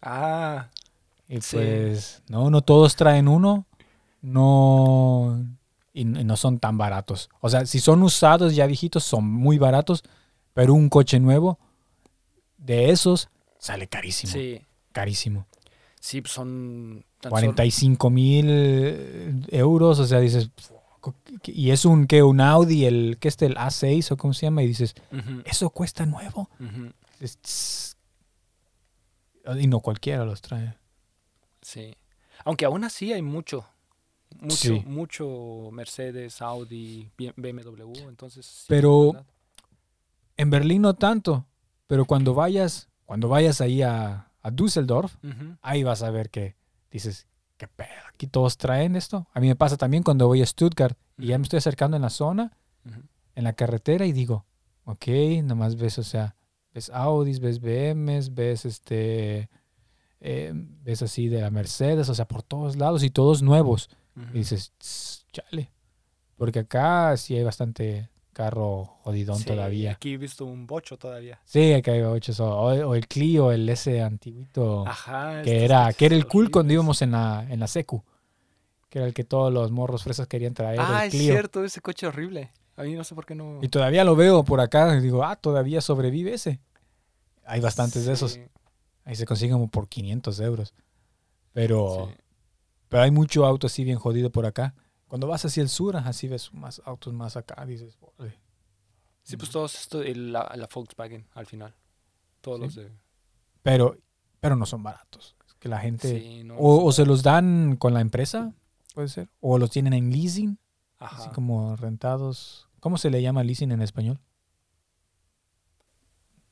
[0.02, 0.68] Ah,
[1.29, 1.57] Y Sí.
[1.57, 3.66] pues, no, no todos traen uno.
[4.22, 5.44] No.
[5.96, 7.30] Y, no son tan baratos.
[7.40, 10.04] O sea, si son usados ya viejitos, son muy baratos.
[10.52, 11.59] Pero un coche nuevo
[12.59, 14.32] de esos sale carísimo.
[14.32, 14.61] sí.
[14.92, 15.46] Carísimo.
[16.00, 17.04] Sí, pues son...
[17.20, 19.98] tan 45 mil euros.
[19.98, 20.50] O sea, dices.
[21.44, 24.62] Y es un que un Audi, el que este, el A6 o cómo se llama,
[24.62, 24.94] y dices,
[25.44, 26.50] ¿eso cuesta nuevo?
[27.20, 27.96] Es-.
[29.59, 30.76] Y no cualquiera los trae.
[31.62, 31.96] Sí.
[32.44, 33.66] Aunque aún así hay mucho.
[34.40, 34.83] Mucho, Sí.
[34.87, 38.44] mucho Mercedes, Audi, BMW, entonces...
[38.46, 39.12] sí, Pero-.
[40.37, 41.46] En Berlín no tanto,
[41.87, 46.57] pero cuando vayas, cuando vayas ahí a, a Düsseldorf, Ujú, ahí vas a ver que
[46.90, 47.88] dices, ¿qué pedo?
[48.09, 49.27] ¿Aquí todos traen esto?
[49.33, 52.03] A mí me pasa también cuando voy a Stuttgart y ya me estoy acercando en
[52.03, 52.57] la zona,
[53.35, 54.44] en la carretera y digo,
[54.85, 55.07] ok,
[55.44, 56.37] nomás ves, o sea,
[56.75, 59.49] ves Audis, ves BMs, ves este,
[60.20, 63.88] eh, ves así de la Mercedes, o sea, por todos lados y todos nuevos.
[64.33, 65.70] Y dices, "Tss, chale.
[66.37, 69.92] Porque acá sí hay bastante carro jodidón Sí, todavía.
[69.92, 71.40] Aquí he visto un bocho todavía.
[71.44, 72.33] Sí, acá hay ocho.
[72.44, 74.87] O, o el Clio, el ese antiguito.
[74.87, 75.40] Ajá.
[75.42, 78.05] que estos era, que era el cool cuando íbamos en la, en la secu.
[78.90, 80.81] Que era el que todos los morros fresas querían traer.
[80.81, 82.52] Ah, el es cierto, ese coche horrible.
[82.76, 83.59] A mí no sé por qué no...
[83.62, 86.61] Y todavía lo veo por acá y digo, ah, todavía sobrevive ese.
[87.46, 88.38] Hay bastantes de esos.
[89.05, 90.74] Ahí se consiguen por 500 euros.
[91.55, 92.20] Pero, sí.
[92.88, 94.75] Pero hay mucho auto así bien jodido por acá.
[95.09, 97.64] Cuando vas hacia el sur, así ves más autos más acá.
[97.64, 97.99] Dices.
[99.22, 101.75] Sí, pues todos esto, el- la, la Volkswagen al final.
[102.40, 102.64] Todos Sí.
[102.64, 102.92] los de...
[103.62, 103.96] pero,
[104.40, 105.37] pero no son baratos.
[105.46, 106.20] Es que la gente...
[106.20, 108.53] Sí, no, o, se los dan con la empresa,
[108.94, 109.29] puede ser.
[109.40, 110.59] O los tienen en leasing,
[110.99, 111.16] Ajá.
[111.22, 112.68] así como rentados.
[112.81, 114.20] ¿Cómo se le llama leasing en español?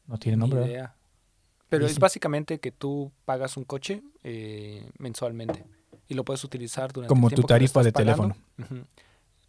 [0.07, 0.85] No tiene nombre.
[1.69, 5.65] Pero es básicamente que tú pagas un coche eh, mensualmente
[6.09, 8.35] y lo puedes utilizar durante Como el tu tarifa de pagando.
[8.59, 8.87] teléfono.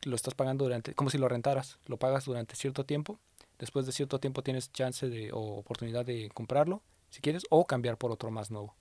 [0.03, 3.19] Lo estás pagando durante, como si lo rentaras, lo pagas durante cierto tiempo.
[3.57, 7.97] Después de cierto tiempo tienes chance de o oportunidad de comprarlo, si quieres, o cambiar
[7.97, 8.75] por otro más nuevo.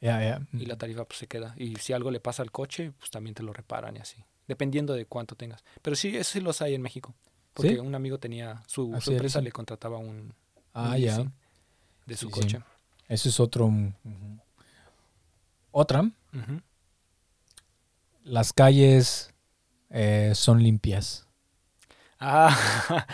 [0.00, 0.46] Ya, ya.
[0.52, 1.54] Y la tarifa pues se queda.
[1.56, 4.22] Y si algo le pasa al coche, pues también te lo reparan y así.
[4.48, 5.64] Dependiendo de cuánto tengas.
[5.80, 7.14] Pero sí, eso sí los hay en México.
[7.54, 7.78] Porque ¿Sí?
[7.78, 10.34] un amigo tenía, su, empresa le contrataba un,
[10.74, 11.16] Ah, un ya.
[11.16, 11.32] leasing
[12.04, 12.40] de su Sí, sí.
[12.40, 12.60] coche.
[13.08, 13.64] Eso es otro.
[13.66, 13.94] ujú.
[15.72, 16.60] Otra, Ujú.
[18.26, 19.32] Las calles
[19.90, 21.26] eh, son limpias.
[22.18, 22.56] Ah,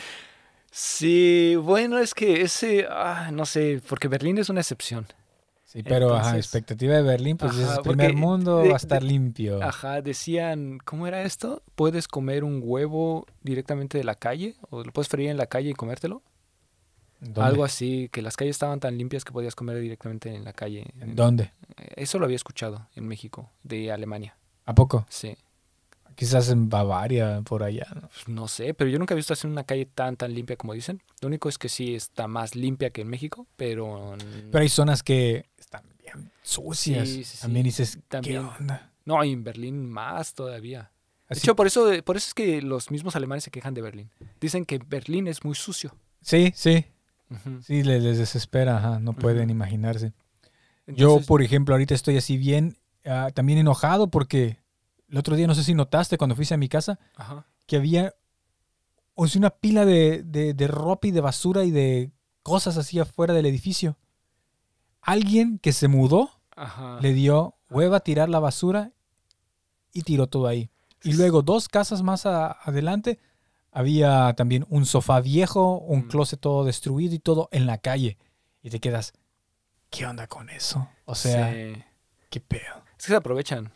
[0.70, 5.07] sí, bueno, es que ese, ah, no sé, porque Berlín es una excepción.
[5.64, 8.75] Sí, pero ajá, Entonces- expectativa de Berlín, pues Ajá, es primer porque mundo, de- va
[8.75, 9.62] a estar de- limpio.
[9.62, 11.62] Ajá, decían, ¿cómo era esto?
[11.75, 14.57] ¿Puedes comer un huevo directamente de la calle?
[14.70, 16.22] ¿O lo puedes freír en la calle y comértelo?
[17.20, 17.40] ¿Dónde?
[17.42, 20.87] Algo así, que las calles estaban tan limpias que podías comer directamente en la calle.
[21.01, 21.53] ¿En ¿Dónde?
[21.96, 24.37] Eso lo había escuchado en México, de Alemania.
[24.64, 25.07] ¿A poco?
[25.09, 25.37] Sí.
[26.14, 27.87] Quizás en Bavaria, por allá.
[27.94, 28.03] ¿no?
[28.03, 30.75] Pues no sé, pero yo nunca he visto así una calle tan, tan limpia como
[30.75, 31.03] dicen.
[31.20, 34.16] Lo único es que sí está más limpia que en México, pero...
[34.51, 37.09] Pero hay zonas que están bien sucias.
[37.09, 37.38] Sí, sí, sí.
[37.40, 38.42] También dices, También.
[38.42, 38.92] ¿qué onda?
[39.05, 40.92] No, y en Berlín más todavía.
[41.29, 44.11] De hecho, por eso, por eso es que los mismos alemanes se quejan de Berlín.
[44.38, 45.96] Dicen que Berlín es muy sucio.
[46.20, 46.85] sí, sí,
[47.62, 50.12] sí, les, les desespera, ajá, no pueden imaginarse.
[50.87, 54.58] Yo, por ejemplo, ahorita estoy así bien, ah, también enojado porque
[55.08, 57.46] el otro día, no sé si notaste cuando fuiste a mi casa, Ajá.
[57.66, 58.14] que había
[59.14, 62.10] o sea, una pila de, de, de ropa y de basura y de
[62.42, 63.98] cosas así afuera del edificio.
[65.00, 66.98] Alguien que se mudó Ajá.
[67.00, 68.92] le dio hueva a tirar la basura
[69.92, 70.70] y tiró todo ahí.
[71.02, 73.18] Y luego dos casas más a- adelante
[73.72, 76.08] había también un sofá viejo, un Mm.
[76.08, 78.16] closet todo destruido y todo en la calle.
[78.62, 79.12] Y te quedas,
[79.90, 80.88] ¿qué onda con eso?
[81.04, 81.82] O sea, Sí.
[82.33, 82.83] Qué pedo.
[82.99, 83.71] Es que se aprovechan.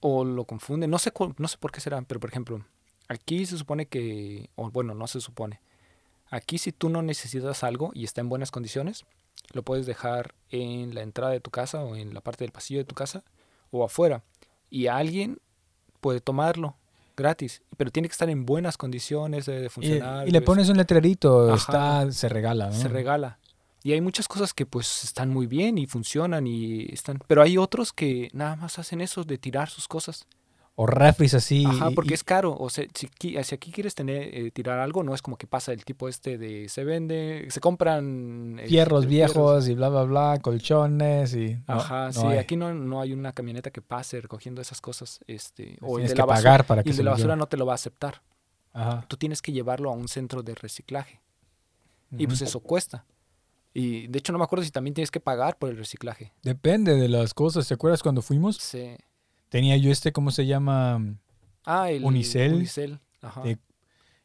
[0.00, 0.88] O, lo confunden.
[0.88, 2.64] No sé, no sé por qué será, pero por ejemplo,
[3.08, 5.60] aquí se supone que, o bueno, no se supone.
[6.30, 9.04] Aquí si tú no necesitas algo y está en buenas condiciones,
[9.52, 12.78] lo puedes dejar en la entrada de tu casa o en la parte del pasillo
[12.78, 13.24] de tu casa
[13.70, 14.22] o afuera
[14.70, 15.40] y alguien
[16.00, 16.76] puede tomarlo
[17.16, 20.28] gratis, pero tiene que estar en buenas condiciones de, funcionar.
[20.28, 22.72] y le pones un letrerito, está, se regala, ¿no?
[22.72, 23.38] se regala.
[23.86, 27.56] Y hay muchas cosas que pues están muy bien y funcionan y están, pero hay
[27.56, 30.26] otros que nada más hacen eso de tirar sus cosas.
[30.74, 31.64] O refris así.
[31.64, 32.56] Ajá, y- porque y- es caro.
[32.58, 35.72] O sea, si, si aquí quieres tener eh, tirar algo, no es como que pasa
[35.72, 39.34] el tipo este de se vende, se compran eh, fierros fierros.
[39.36, 41.56] viejos y bla, bla, bla, colchones y...
[41.68, 45.20] Ajá, no sí, aquí no, no hay una camioneta que pase recogiendo esas cosas.
[45.28, 47.04] Este, o el Tienes de que la basura, pagar para y que el se de
[47.04, 48.20] la basura no te lo va a aceptar.
[48.72, 49.04] Ajá.
[49.06, 51.20] Tú tienes que llevarlo a un centro de reciclaje.
[52.18, 53.04] Y pues eso cuesta.
[53.78, 56.32] Y de hecho no me acuerdo si también tienes que pagar por el reciclaje.
[56.42, 57.68] Depende de las cosas.
[57.68, 58.56] ¿Te acuerdas cuando fuimos?
[58.56, 58.96] Sí.
[59.48, 61.00] Tenía yo este, ¿cómo se llama?
[61.64, 62.54] Ah, el Unicel.
[62.54, 63.00] Unicel.
[63.22, 63.42] Ajá.
[63.42, 63.58] De-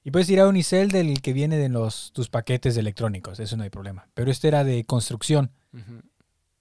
[0.04, 3.64] Y puedes ir a Unicel del que viene de los, tus paquetes electrónicos, eso no
[3.64, 4.08] hay problema.
[4.14, 6.02] Pero este era de construcción Ujú.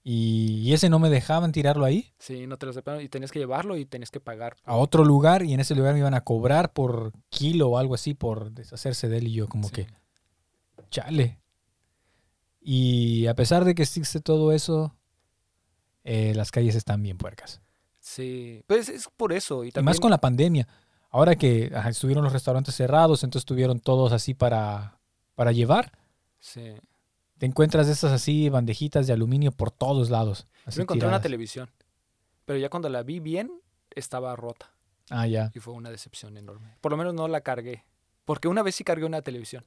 [0.04, 3.30] y, y ese no me dejaban tirarlo ahí, Sí, no te lo aceptaron y tenías
[3.32, 4.56] que llevarlo y tenías que pagar.
[4.64, 7.94] a otro lugar y en ese lugar me iban a cobrar por kilo o algo
[7.94, 9.74] así por deshacerse de él y yo como Sí.
[9.74, 9.86] que,
[10.90, 11.38] chale.
[12.60, 14.94] Y a pesar de que existe todo eso,
[16.04, 17.60] eh, las calles están bien puercas.
[18.00, 19.64] Sí, pues es por eso.
[19.64, 20.66] Y más con la pandemia.
[21.10, 25.00] Ahora que ajá, estuvieron los restaurantes cerrados, entonces estuvieron todos así para,
[25.34, 25.92] para llevar.
[26.38, 26.74] Sí.
[27.38, 30.46] Te encuentras de esas así bandejitas de aluminio por todos lados.
[30.70, 31.70] Yo encontré una televisión.
[32.44, 33.50] Pero ya cuando la vi bien,
[33.90, 34.72] estaba rota.
[35.08, 35.50] Ah, ya.
[35.54, 36.76] Y fue una decepción enorme.
[36.80, 37.84] Por lo menos no la cargué.
[38.24, 39.64] Porque una vez sí cargué una televisión.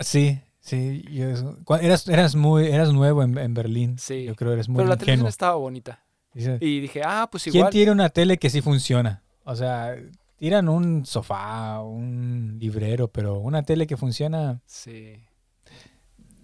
[0.00, 1.04] Sí, sí.
[1.10, 3.98] yo- eras, eras, muy, eras nuevo en, en Berlín.
[3.98, 4.24] Sí.
[4.24, 5.28] Yo creo eres muy Pero la televisión ingenuo.
[5.28, 6.04] estaba bonita.
[6.34, 7.72] Y dije, ah, pues ¿Quién igual.
[7.72, 9.22] tiene una tele que sí funciona?
[9.44, 9.96] O sea,
[10.36, 15.14] tiran un sofá, un librero, pero una tele que funciona, Sí.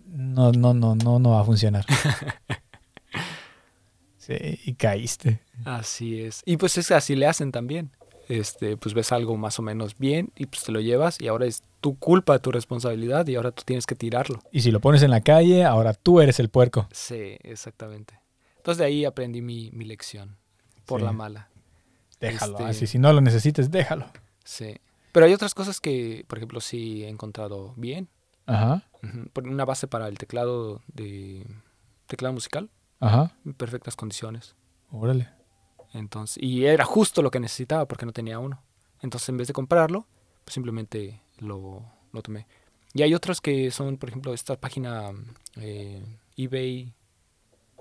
[0.06, 1.84] no, no, no, no, no va a funcionar.
[4.16, 5.40] sí, y caíste.
[5.64, 6.42] Así es.
[6.46, 7.90] Y pues es que así le hacen también.
[8.28, 11.44] Este, pues ves algo más o menos bien y pues te lo llevas y ahora
[11.46, 14.40] es tu culpa, tu responsabilidad y ahora tú tienes que tirarlo.
[14.50, 16.88] Y si lo pones en la calle, ahora tú eres el puerco.
[16.90, 18.18] Sí, exactamente.
[18.56, 20.36] Entonces de ahí aprendí mi, mi lección.
[20.86, 21.06] Por Sí.
[21.06, 21.48] la mala.
[22.20, 22.54] Déjalo.
[22.58, 24.06] Este- Así, si no lo necesites, déjalo.
[24.44, 24.76] Sí.
[25.12, 28.08] Pero hay otras cosas que, por ejemplo, sí he encontrado bien.
[28.46, 28.82] Ajá,
[29.42, 31.46] Una base para el teclado de
[32.06, 32.68] teclado musical,
[33.00, 33.32] ajá.
[33.44, 34.54] en perfectas condiciones.
[34.90, 35.28] Órale.
[35.94, 38.60] Entonces, y era justo lo que necesitaba porque no tenía uno.
[39.00, 40.06] Entonces, en vez de comprarlo,
[40.44, 42.46] pues simplemente lo, lo tomé.
[42.92, 45.10] Y hay otros que son, por ejemplo, esta página
[45.56, 46.04] eh,
[46.36, 46.92] eBay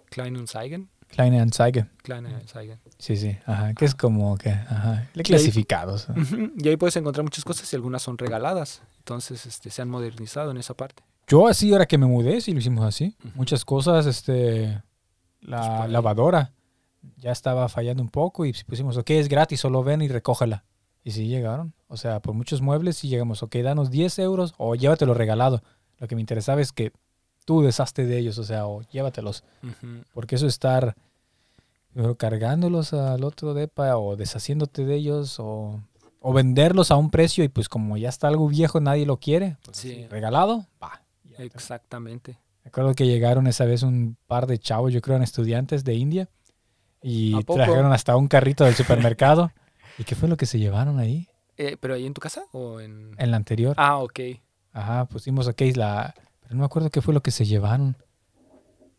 [0.09, 0.89] Kleinanzeigen.
[1.07, 1.85] Kleine Anzeige.
[2.01, 2.79] Kleinanzeigen.
[2.97, 3.37] Sí, sí.
[3.45, 3.73] Ajá.
[3.75, 5.07] Que es como que, ajá.
[5.15, 6.07] ahí- Clasificados.
[6.09, 6.51] Ujú.
[6.57, 8.81] Y ahí puedes encontrar muchas cosas y algunas son regaladas.
[8.99, 11.03] Entonces, este, se han modernizado en esa parte.
[11.27, 13.15] Yo así, ahora que me mudé, sí lo hicimos así.
[13.23, 13.31] Ujú.
[13.35, 14.81] Muchas cosas, este,
[15.39, 15.91] Pues la ahí.
[15.91, 16.51] lavadora
[17.17, 20.63] ya estaba fallando un poco y pusimos, ok, es gratis, solo ven y recógela.
[21.03, 21.73] Y sí llegaron.
[21.87, 25.61] O sea, por muchos muebles sí llegamos, ok, danos 10 euros o llévatelo regalado.
[25.99, 26.91] Lo que me interesaba es que
[27.45, 29.43] tú deshazte de ellos, o sea, o llévatelos.
[30.13, 30.95] Porque eso estar
[32.17, 35.79] cargándolos al otro depa o deshaciéndote de ellos o,
[36.19, 39.57] o venderlos a un precio y pues como ya está algo viejo, nadie lo quiere.
[39.63, 39.91] pues, Sí.
[39.91, 41.01] así, regalado, va.
[41.37, 42.37] Exactamente.
[42.63, 45.95] me acuerdo que llegaron esa vez un par de chavos, yo creo eran estudiantes de
[45.95, 46.29] India,
[47.03, 49.51] y ¿A trajeron hasta un carrito del supermercado.
[49.97, 51.27] ¿Y qué fue lo que se llevaron ahí?
[51.57, 53.11] Eh, ¿Pero ahí en tu casa o en...?
[53.17, 53.75] En la anterior.
[53.77, 54.19] Ah, ok.
[54.71, 56.15] Ajá, pusimos ok, la...
[56.41, 57.95] Pero no me acuerdo qué fue lo que se llevaron.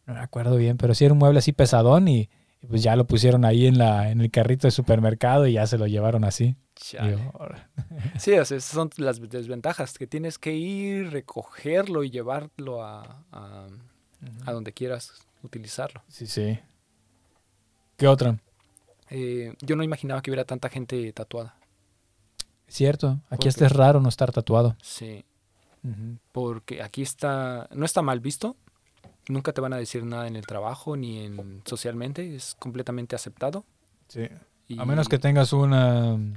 [0.06, 2.28] No me acuerdo bien, pero sí era un mueble así pesadón y,
[2.60, 5.66] y pues ya lo pusieron ahí en, la, en el carrito del supermercado y ya
[5.66, 6.56] se lo llevaron así.
[6.92, 7.00] Yo.
[8.18, 13.24] Sí, o sea, esas son las desventajas, que tienes que ir, recogerlo y llevarlo a,
[13.32, 13.66] a,
[14.44, 15.12] a donde quieras
[15.42, 16.02] utilizarlo.
[16.08, 16.58] Sí, sí.
[18.04, 18.36] ¿Qué otra?
[19.08, 21.56] Eh, yo no imaginaba que hubiera tanta gente tatuada.
[22.68, 24.76] Cierto, aquí hasta es raro no estar tatuado.
[24.82, 25.24] Sí,
[26.30, 28.56] porque aquí está, no está mal visto.
[29.30, 33.64] Nunca te van a decir nada en el trabajo ni en socialmente, es completamente aceptado.
[34.08, 34.28] Sí.
[34.68, 36.34] y- A menos que tengas una um,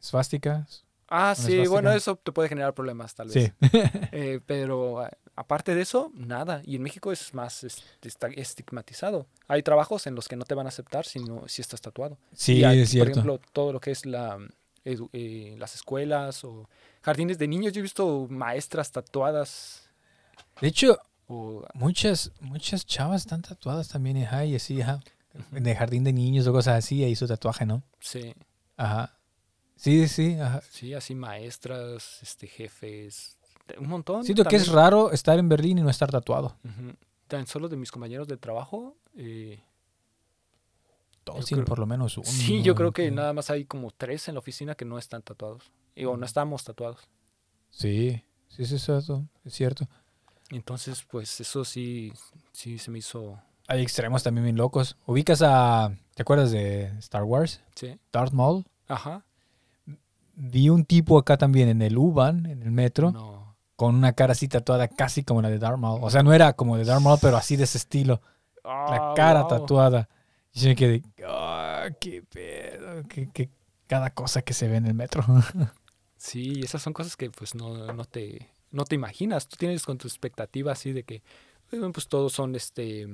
[0.00, 0.68] esvástica.
[1.08, 3.34] Ah, sí, bueno, eso te puede generar problemas tal vez.
[3.34, 3.52] Sí.
[4.12, 6.62] Eh, pero a- aparte de eso, nada.
[6.64, 7.64] Y en México es más
[8.36, 9.26] estigmatizado.
[9.48, 12.18] Hay trabajos en los que no te van a aceptar si, no, si estás tatuado.
[12.34, 13.12] Sí, Y es cierto.
[13.14, 14.38] Por ejemplo, todo lo que es la,
[14.84, 16.68] edu- eh, las escuelas o
[17.02, 17.72] jardines de niños.
[17.72, 19.88] Yo he visto maestras tatuadas.
[20.60, 25.00] de hecho, O, muchas, muchas chavas están tatuadas también, ajá, y así, ajá.
[25.52, 27.82] En el jardín de niños o cosas así, ahí su tatuaje, ¿no?
[28.00, 28.34] sí,
[28.76, 29.16] Ajá.
[29.76, 30.60] Sí, sí, ajá.
[30.70, 33.36] sí, así maestras, este, jefes,
[33.78, 34.24] un montón.
[34.24, 36.56] Siento que es raro estar en Berlín y no estar tatuado.
[37.28, 39.62] Tan solo de mis compañeros de trabajo, eh,
[41.24, 42.26] todos tienen por lo menos uno.
[42.26, 45.22] Sí, yo creo que nada más hay como tres en la oficina que no están
[45.22, 45.70] tatuados.
[45.94, 47.08] Y, o no estamos tatuados.
[47.70, 49.26] Sí, sí, sí, es cierto.
[49.44, 49.88] Es cierto.
[50.50, 52.12] Entonces, pues eso sí,
[52.52, 53.38] sí se me hizo.
[53.68, 54.96] Hay extremos también bien locos.
[55.06, 55.96] Ubicas a.
[56.14, 57.60] ¿Te acuerdas de Star Wars?
[57.74, 57.98] Sí.
[58.12, 58.66] Darth Maul.
[58.88, 59.24] Ajá.
[60.34, 63.41] Vi un tipo acá también en el U-Bahn, en el metro, No.
[63.86, 66.00] Con una cara así tatuada casi como la de Darth Maul.
[66.02, 68.20] O sea, no era como de Darth Maul, pero así de ese estilo.
[68.64, 69.48] La Ah, cara wow.
[69.48, 70.08] tatuada.
[70.52, 73.50] Y yo me quedé, "Ah, qué pedo, qué, qué-
[73.88, 75.24] cada cosa que se ve en el metro.
[76.16, 79.48] Sí, esas son cosas que pues no, no te no te imaginas.
[79.48, 81.22] Tú tienes con tu expectativa así de que
[81.92, 83.08] pues todos son este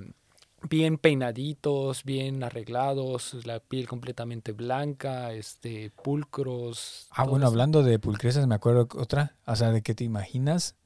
[0.63, 7.07] bien peinaditos, bien arreglados, la piel completamente blanca, este pulcros.
[7.11, 7.53] Ah, bueno, eso.
[7.53, 10.77] hablando de pulcresas, me acuerdo otra, o sea, de que te imaginas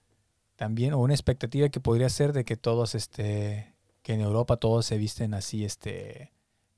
[0.57, 4.87] también, o una expectativa que podría ser de que todos, este, que en Europa todos
[4.87, 6.33] se visten así, este,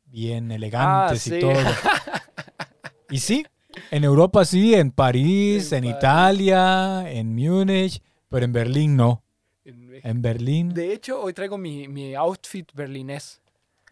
[0.06, 1.34] bien elegantes sí.
[1.34, 1.52] y todo.
[3.10, 3.44] y sí,
[3.90, 5.98] en Europa sí, en París, en, En París.
[5.98, 9.23] Italia, en Múnich, pero en Berlín no.
[10.02, 13.40] En Berlín, De hecho, hoy traigo mi, mi outfit berlinés.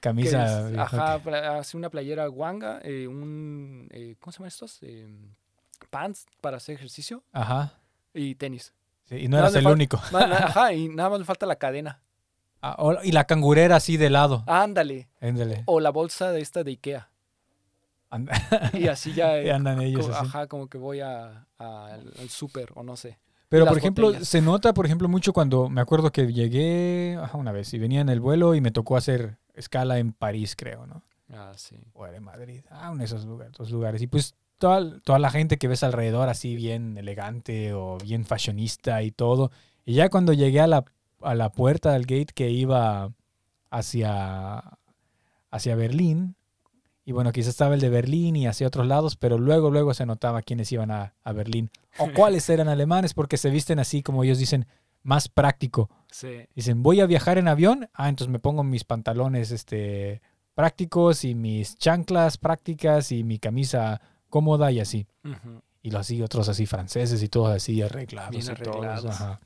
[0.01, 0.69] camisa.
[0.71, 1.15] es, ajá,
[1.59, 4.79] hace una playera guanga, eh, un eh, ¿cómo se llaman estos?
[4.83, 5.07] Eh,
[5.91, 7.75] pants para hacer ejercicio Ajá.
[8.15, 8.73] y tenis.
[9.09, 9.97] Sí, y no Nada eras el único.
[10.15, 12.01] Ajá, y nada más me falta la cadena.
[12.61, 14.45] Ah, o- y la cangurera así de lado.
[14.47, 15.09] Ándale.
[15.21, 15.63] Ándale.
[15.67, 17.09] O la bolsa de esta de Ikea.
[18.11, 18.31] And-
[18.75, 19.43] Y así ya.
[19.43, 20.27] y andan ellos co- así.
[20.27, 23.19] ajá, como que voy a, a- al al súper o no sé.
[23.53, 24.29] Pero, por ejemplo, botellas.
[24.29, 28.01] se nota, por ejemplo, mucho cuando me acuerdo que llegué ajá, una vez y venía
[28.01, 31.03] en el vuelo y me tocó hacer escala en París, creo, ¿no?
[31.31, 31.77] Ah, sí.
[31.93, 32.63] O era en Madrid.
[32.71, 34.01] Ah, de esos lugares, dos lugares.
[34.01, 39.03] Y pues toda, toda la gente que ves alrededor así bien elegante o bien fashionista
[39.03, 39.51] y todo.
[39.85, 40.87] Y ya cuando llegué a la,
[41.21, 43.13] a la puerta del gate que iba
[43.69, 44.79] hacia,
[45.51, 46.37] hacia Berlín,
[47.05, 50.07] y bueno, quizás estaba el de Berlín y hacia otros lados, pero luego, luego se
[50.07, 54.23] notaba quiénes iban a, a Berlín o cuáles eran alemanes, porque se visten así, como
[54.25, 54.67] ellos dicen,
[55.03, 55.91] más práctico.
[56.11, 56.47] Sí.
[56.55, 60.23] Dicen, voy a viajar en avión, ah, entonces me pongo mis pantalones este,
[60.55, 65.07] prácticos y mis chanclas prácticas y mi camisa cómoda y así.
[65.83, 68.31] Y los así, otros así franceses y todos así arreglados.
[68.31, 69.21] Bien y todos, arreglados.
[69.21, 69.41] ajá.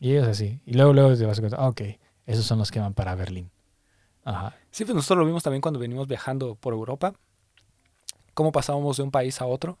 [0.00, 0.60] Y ellos así.
[0.64, 1.82] Y luego, luego te vas a contar, ah, ok,
[2.26, 3.50] esos son los que van para Berlín.
[4.28, 4.54] Ajá.
[4.70, 7.14] Sí, pues nosotros lo vimos también cuando venimos viajando por Europa.
[8.34, 9.78] Cómo pasábamos de un país a otro.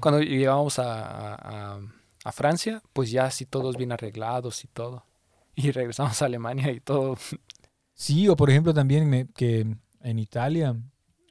[0.00, 1.80] Cuando llegábamos a, a-
[2.24, 5.04] a Francia, pues ya así todos bien arreglados y todo.
[5.54, 7.16] Y regresamos a Alemania y todo.
[7.94, 9.66] Sí, o por ejemplo también me- que
[10.02, 10.76] en Italia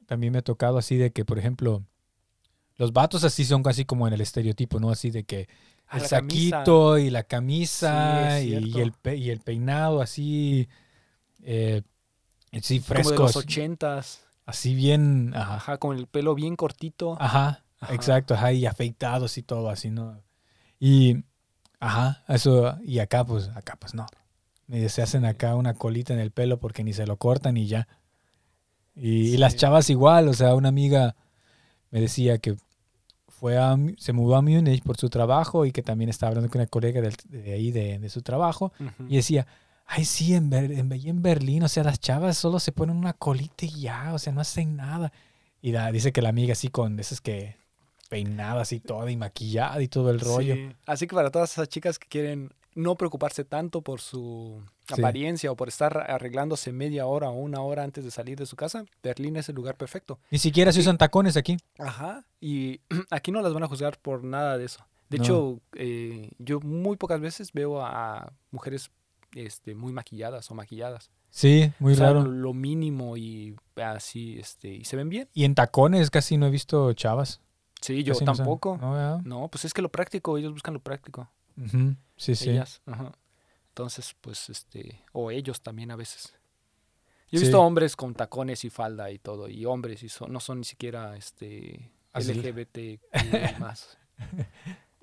[0.07, 1.83] también me ha tocado así de que, por ejemplo,
[2.77, 4.89] los vatos así son casi como en el estereotipo, ¿no?
[4.89, 5.47] Así de que
[5.91, 6.07] el camisa.
[6.07, 10.67] saquito y la camisa Sí, y, el pe- y el peinado así,
[11.43, 11.83] eh,
[12.61, 14.21] sí, Como de los frescos, ochentas.
[14.45, 17.17] así bien, ajá, Ajá, con el pelo bien cortito.
[17.19, 17.93] ajá, Ajá.
[17.93, 20.21] exacto, ajá, y afeitados y todo así, ¿no?
[20.79, 21.23] Y,
[21.79, 24.05] ajá, eso, y acá pues, acá pues no.
[24.67, 27.67] Y se hacen acá una colita en el pelo porque ni se lo cortan y
[27.67, 27.87] ya.
[28.95, 31.15] Y, y las chavas igual, o sea, una amiga
[31.91, 32.55] me decía que
[33.27, 36.61] fue a, se mudó a Múnich por su trabajo y que también estaba hablando con
[36.61, 38.71] una colega de, ahí de, de su trabajo
[39.09, 39.45] y decía,
[39.85, 43.65] ay sí, en, Ber- en, Berlín, o sea, las chavas solo se ponen una colita
[43.65, 45.11] y ya, o sea, no hacen nada.
[45.61, 47.55] Y la, dice que la amiga así con esas que
[48.09, 50.53] peinada así toda y maquillada y todo el rollo.
[50.55, 50.69] Sí.
[50.85, 55.01] Así que para todas esas chicas que quieren no preocuparse tanto por su Sí.
[55.01, 58.55] apariencia o por estar arreglándose media hora o una hora antes de salir de su
[58.55, 60.19] casa, Berlín es el lugar perfecto.
[60.29, 61.57] Ni siquiera se usan tacones aquí.
[61.79, 62.23] Ajá.
[62.39, 64.85] Y aquí no las van a juzgar por nada de eso.
[65.09, 65.23] De No.
[65.23, 68.91] hecho, eh, yo muy pocas veces veo a mujeres
[69.35, 71.11] este, muy maquilladas o maquilladas.
[71.29, 72.23] Sí, muy O sea, raro.
[72.25, 75.29] Lo, mínimo y así, este, y se ven bien.
[75.33, 77.41] Y en tacones casi no he visto chavas.
[77.81, 78.77] Sí, yo Casi tampoco.
[79.25, 81.29] No, pues es que lo práctico, ellos buscan lo práctico.
[82.17, 82.49] Sí, sí.
[82.49, 82.81] ellas.
[82.85, 83.11] ajá.
[83.69, 86.33] Entonces, pues, este, o ellos también a veces.
[87.29, 87.45] Yo he Sí.
[87.45, 90.63] visto hombres con tacones y falda y todo, y hombres y son, no son ni
[90.63, 91.91] siquiera este.
[92.13, 93.01] LGBT
[93.59, 93.97] más.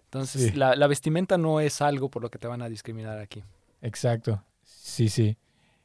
[0.04, 0.56] Entonces, Sí.
[0.56, 3.44] la, la vestimenta no es algo por lo que te van a discriminar aquí.
[3.82, 4.42] Exacto.
[4.62, 5.36] Sí, sí.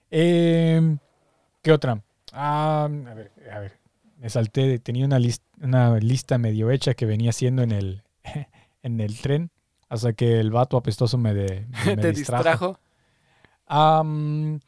[0.10, 0.98] Em,
[1.62, 2.02] ¿Qué otra?
[2.32, 3.78] Ah, a ver, a ver.
[4.20, 4.80] Me salté.
[4.80, 8.04] Tenía una, lis- una lista medio hecha que venía haciendo en el,
[8.84, 9.52] en el tren.
[9.90, 12.44] Hasta que el vato apestoso me, de, me te distrajo.
[12.44, 12.80] distrajo.
[13.68, 14.60] Am,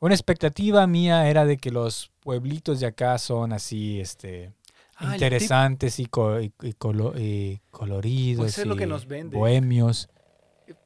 [0.00, 4.52] una expectativa mía era de que los pueblitos de acá son así, este,
[5.00, 8.44] Ah, interesantes y, co- y- y colo- y coloridos.
[8.46, 9.36] Pues es lo que y nos vende.
[9.36, 10.08] Bohemios.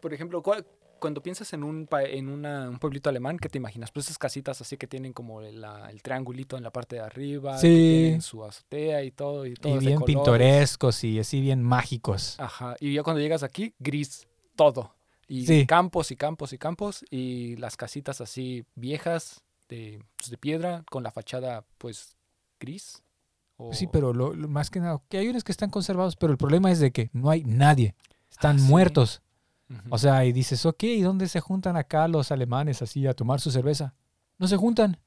[0.00, 0.66] Por ejemplo, ¿cuál-
[0.98, 3.90] cuando piensas en un en una- un pueblito alemán, ¿qué te imaginas?
[3.90, 7.54] Pues esas casitas así que tienen como la- el triangulito en la parte de arriba,
[7.54, 7.66] que Sí.
[8.02, 10.14] tienen su azotea y todo y todo Y bien colores.
[10.14, 12.38] pintorescos y así bien mágicos.
[12.38, 12.76] Ajá.
[12.78, 14.94] Y ya cuando llegas aquí, gris, todo.
[15.26, 15.66] Y Sí.
[15.66, 21.02] campos y campos y campos y las casitas así viejas de, pues, de piedra con
[21.02, 22.16] la fachada pues
[22.60, 23.02] gris.
[23.56, 26.32] o- Sí, pero lo, lo más que nada, que hay unos que están conservados, pero
[26.32, 27.94] el problema es de que no hay nadie.
[28.30, 28.66] Están Ah, sí.
[29.90, 33.40] O sea, y dices, ok, ¿y dónde se juntan acá los alemanes así a tomar
[33.40, 33.94] su cerveza?
[34.38, 34.98] No se juntan.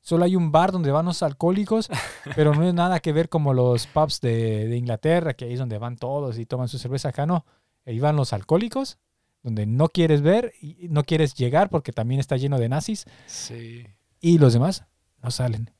[0.00, 1.88] Solo hay un bar donde van los alcohólicos,
[2.36, 5.58] pero no es nada que ver como los pubs de, de Inglaterra, que ahí es
[5.58, 7.08] donde van todos y toman su cerveza.
[7.08, 7.46] Acá no.
[7.86, 8.98] Ahí van los alcohólicos,
[9.42, 13.04] donde no quieres ver y no quieres llegar porque también está lleno de nazis.
[13.26, 13.86] sí.
[14.20, 14.86] Y los demás
[15.22, 15.70] no salen.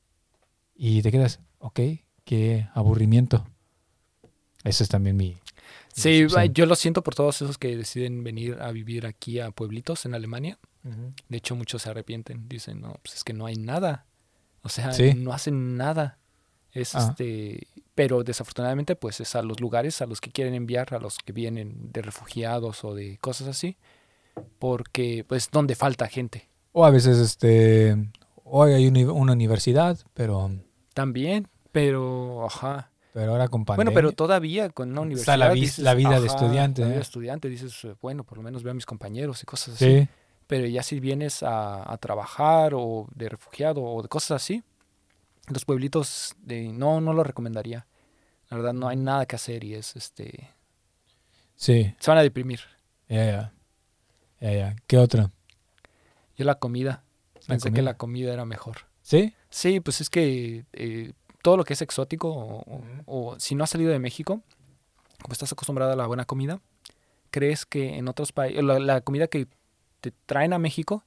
[0.75, 1.79] Y te quedas, ok,
[2.25, 3.43] qué aburrimiento.
[4.63, 5.37] Eso es también mi...
[5.95, 10.05] Sí, yo lo siento por todos esos que deciden venir a vivir aquí a pueblitos
[10.05, 10.59] en Alemania.
[11.29, 12.47] De hecho, muchos se arrepienten.
[12.47, 14.05] Dicen, no, pues es que no hay nada.
[14.61, 15.13] O sea, Sí.
[15.15, 16.17] no hacen nada.
[16.71, 17.07] Es Ah.
[17.09, 17.67] este.
[17.95, 21.31] Pero desafortunadamente, pues es a los lugares a los que quieren enviar, a los que
[21.31, 23.77] vienen de refugiados o de cosas así.
[24.59, 26.49] Porque, pues, donde falta gente.
[26.73, 27.95] O a veces, este,
[28.43, 30.51] hoy hay una universidad, pero,
[30.93, 32.91] También, pero, ajá.
[33.15, 33.93] Pero ahora con pandemia.
[33.93, 35.35] Bueno, pero todavía con una universidad.
[35.35, 38.43] Está la dices, la vida de estudiante, La vida de estudiante, dices, bueno, por lo
[38.43, 40.01] menos veo a mis compañeros y cosas así.
[40.01, 40.07] Sí,
[40.47, 44.63] Pero ya si vienes a, a trabajar o de refugiado o de cosas así,
[45.47, 47.87] los pueblitos de, no, no lo recomendaría.
[48.49, 50.49] La verdad, no hay nada que hacer y es este.
[51.55, 52.59] sí, Se van a deprimir.
[53.07, 53.53] ya, ya.
[54.41, 54.75] Ya, ya.
[54.87, 55.31] ¿Qué otra?
[56.35, 57.05] Yo la comida.
[57.47, 58.79] La Pensé que la comida era mejor.
[59.01, 59.33] ¿Sí?
[59.49, 61.13] Sí, pues es que eh,
[61.45, 62.63] todo lo que es exótico
[63.05, 64.41] o, si no has salido de México,
[65.21, 66.59] como estás acostumbrado a la buena comida,
[67.29, 69.47] crees que en otros países, la, la comida que
[70.01, 71.03] te traen a México,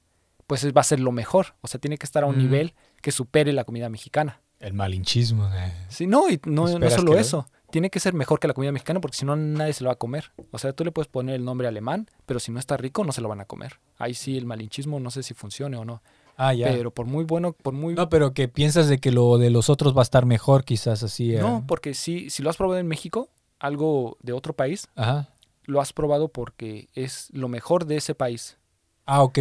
[0.46, 1.54] pues es- va a ser lo mejor.
[1.60, 4.40] O sea, tiene que estar a un nivel que supere la comida mexicana.
[4.60, 5.48] El malinchismo.
[5.54, 5.72] eh.
[5.88, 6.66] Sí, no, y no,
[6.96, 7.46] solo lo- eso.
[7.70, 9.94] Tiene que ser mejor que la comida mexicana porque si no nadie se lo va
[9.94, 10.30] a comer.
[10.52, 13.12] O sea, tú le puedes poner el nombre alemán, pero si no está rico no
[13.12, 13.78] se lo van a comer.
[13.98, 16.00] Ahí sí el malinchismo no sé si funcione o no.
[16.40, 16.68] Ah, ya.
[16.68, 17.94] Pero por muy bueno, por muy...
[17.94, 21.02] no, pero que piensas de que lo de los otros va a estar mejor, quizás
[21.02, 21.34] así.
[21.34, 21.40] eh.
[21.40, 23.28] No, porque si, si lo has probado en México,
[23.58, 25.28] algo de otro país, Ajá.
[25.64, 28.56] lo has probado porque es lo mejor de ese país.
[29.04, 29.38] Ah, ok.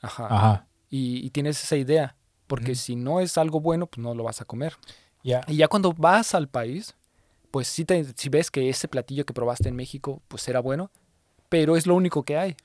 [0.00, 0.26] Ajá.
[0.30, 0.66] Ajá.
[0.88, 2.14] Y, y tienes esa idea.
[2.46, 4.74] Porque si no es algo bueno, pues no lo vas a comer.
[5.24, 5.40] Ya.
[5.48, 6.94] Y ya cuando vas al país,
[7.50, 10.90] pues si, te, si ves que ese platillo que probaste en México, pues era bueno,
[11.48, 12.56] pero es lo único que hay.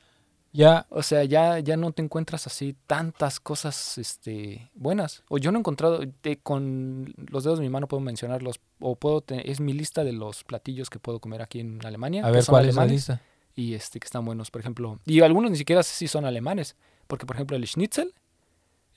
[0.55, 0.85] Ya.
[0.89, 5.23] O sea, ya, ya no te encuentras así tantas cosas este, buenas.
[5.27, 8.95] O yo no he encontrado, de- con los dedos de mi mano puedo mencionarlos, o
[8.95, 12.25] puedo te- es mi lista de los platillos que puedo comer aquí en Alemania.
[12.25, 13.21] A ver, son ¿cuál es la lista?
[13.55, 14.99] Y este, que están buenos, por ejemplo.
[15.05, 16.75] Y algunos ni siquiera sé si son alemanes,
[17.07, 18.13] porque por ejemplo el schnitzel,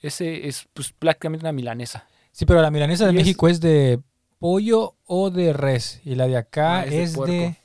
[0.01, 2.07] ese es pues, prácticamente una milanesa.
[2.31, 3.99] Sí, pero la milanesa de Y México es de
[4.37, 5.99] pollo o de res.
[6.05, 7.57] Y la de acá Ah, es es de.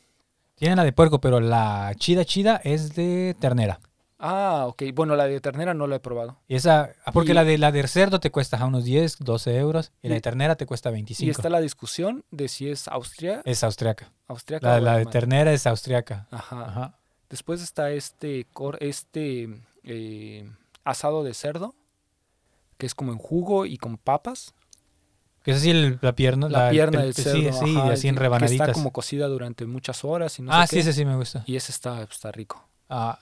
[0.57, 3.80] Tienen la de puerco, pero la chida chida es de ternera.
[4.18, 4.84] Ah, ok.
[4.94, 6.38] Bueno, la de ternera no la he probado.
[6.48, 9.18] Y esa, ah, porque Y- la de la de cerdo te cuesta a unos 10,
[9.18, 9.92] 12 euros.
[10.00, 11.30] Y, la Y- de ternera te cuesta Y 25.
[11.30, 14.12] está la discusión de si es Austria, Es austriaca.
[14.28, 16.26] austriaca La, de ternera es austriaca.
[16.30, 16.64] Ajá.
[16.64, 16.98] Ajá.
[17.28, 20.48] Después está este, cor- este eh,
[20.84, 21.74] asado de cerdo,
[22.78, 24.55] que es como en jugo y con papas.
[25.45, 26.49] Que es así el- la pierna.
[26.49, 27.53] La, pierna el- del cerdo.
[27.64, 28.66] Sí, ajá, así en rebanaditas.
[28.66, 30.80] Que está como cocida durante muchas horas y no ah, sé sí, qué.
[30.80, 31.45] ese sí me gusta.
[31.47, 32.66] Y ese está, está rico.
[32.88, 33.18] Ah,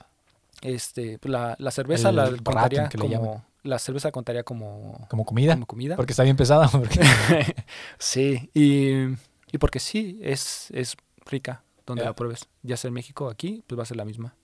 [0.62, 3.26] Este, pues, la, la cerveza El la contaría que le llaman.
[3.28, 3.44] como...
[3.64, 5.54] La cerveza contaría como, como comida.
[5.54, 5.96] como comida.
[5.96, 6.68] Porque está bien pesada.
[6.72, 7.00] Porque...
[7.98, 9.04] sí, y,
[9.52, 10.96] y porque sí, es, es
[11.26, 12.48] rica donde la pruebes.
[12.62, 14.34] Ya sea en México, aquí, pues va a ser la misma.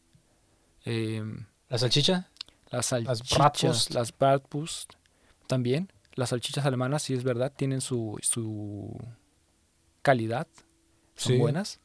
[0.85, 2.29] Em, ¿La salchicha?
[2.71, 4.93] Las salchichas, las Bratwurst
[5.47, 5.91] también.
[6.19, 8.97] Las salchichas alemanas, sí es verdad, tienen su, su
[10.03, 10.49] calidad.
[11.15, 11.39] Son Sí.
[11.39, 11.81] buenas.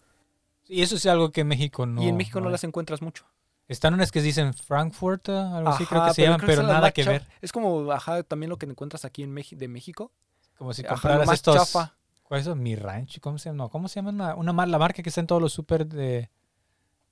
[0.68, 2.02] Y eso es algo que en México no.
[2.02, 3.26] y en México no, las encuentras mucho.
[3.68, 7.04] Están unas que dicen Frankfurt, algo así creo Ajá, que se llaman, pero nada que
[7.04, 7.28] ver.
[7.42, 10.12] Es como, ajá, también lo que encuentras aquí en de México.
[10.58, 11.56] Como si Ajá, compraras más estos.
[11.56, 11.96] chafa.
[12.24, 12.56] ¿Cuál es eso?
[12.56, 13.20] Mi ranch.
[13.20, 13.58] ¿Cómo se llama?
[13.66, 14.10] No, ¿cómo se llama?
[14.10, 16.30] Una, una mar- la marca que está en todos los super de,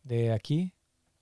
[0.03, 0.74] de aquí.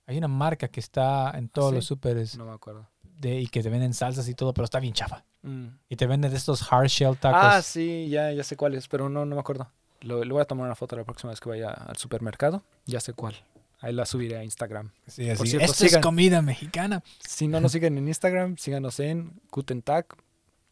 [0.06, 1.74] Hay una marca que está en todos ¿sí?
[1.76, 2.88] los superes No me acuerdo.
[3.02, 5.24] de, y que te venden salsas y todo, pero está bien chafa.
[5.42, 5.66] Mm.
[5.88, 7.40] Y te venden de estos hard shell tacos.
[7.42, 9.70] Ah, sí, ya, ya sé cuál es, pero no, no me acuerdo.
[10.02, 12.62] Lo, le voy a tomar una foto la próxima vez que vaya al supermercado.
[12.86, 13.34] Ya sé cuál.
[13.80, 14.90] Ahí la subiré a Instagram.
[15.06, 17.02] Sí, por cierto, Esto es comida mexicana.
[17.18, 20.06] Si no nos siguen en Instagram, síganos en Guten Tag.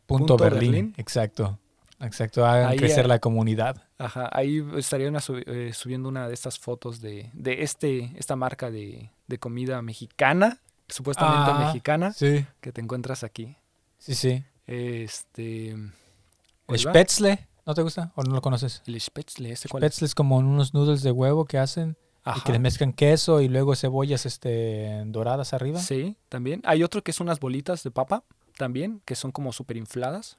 [0.06, 0.70] Punto, Punto Berlín.
[0.72, 0.94] Berlín.
[0.98, 1.58] Exacto.
[2.00, 2.46] Exacto.
[2.46, 3.82] Hagan Ahí, crecer la comunidad.
[3.98, 8.70] Ajá, ahí estaría una eh, subiendo una de estas fotos de, de este, esta marca
[8.70, 10.58] de, de comida mexicana
[10.88, 13.56] supuestamente Ah, mexicana, Sí, que te encuentras aquí.
[13.98, 14.44] sí, sí.
[14.68, 15.70] Este.
[15.70, 16.78] El.
[16.78, 18.82] Spätzle, ¿no te gusta o no lo conoces?
[18.86, 19.94] El Spätzle, ¿este cuál es?
[19.94, 21.96] Spätzle es como unos noodles de huevo que hacen
[22.26, 22.44] y Ajá.
[22.44, 25.80] que le mezclan queso y luego cebollas este, doradas arriba.
[25.80, 26.60] Sí, también.
[26.64, 28.24] Hay otro que son unas bolitas de papa,
[28.58, 30.36] también, que son como súper infladas.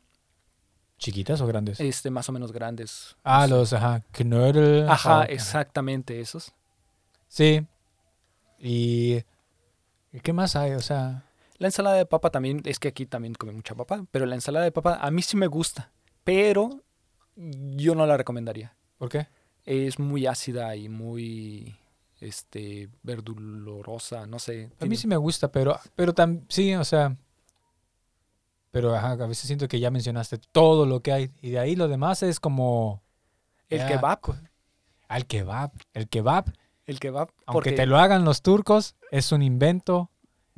[1.00, 1.80] ¿Chiquitas o grandes?
[1.80, 3.16] Este, más o menos grandes.
[3.24, 4.88] ah, los, ajá, Knödel.
[4.88, 6.52] Ajá, ah, exactamente esos.
[7.28, 7.66] Sí.
[8.60, 9.24] Y,
[10.12, 10.74] ¿y qué más hay?
[10.74, 11.24] O sea,
[11.60, 14.66] La ensalada de papa también, es que aquí también come mucha papa, pero la ensalada
[14.66, 15.92] de papa a mí sí me gusta,
[16.24, 16.82] pero
[17.36, 18.76] yo no la recomendaría.
[18.98, 19.28] ¿por qué?
[19.66, 21.76] Es muy ácida y muy
[22.20, 24.72] este verdulorosa, no sé.
[24.80, 27.16] A mí sí me gusta, pero, pero también, sí, o sea,
[28.72, 31.76] pero ajá, a veces siento que ya mencionaste todo lo que hay y de ahí
[31.76, 33.02] lo demás es como...
[33.70, 34.20] el ya, kebab,
[35.08, 35.72] Al kebab.
[35.94, 36.54] El kebab,
[36.86, 40.12] el kebab, aunque porque te lo hagan los turcos, es un invento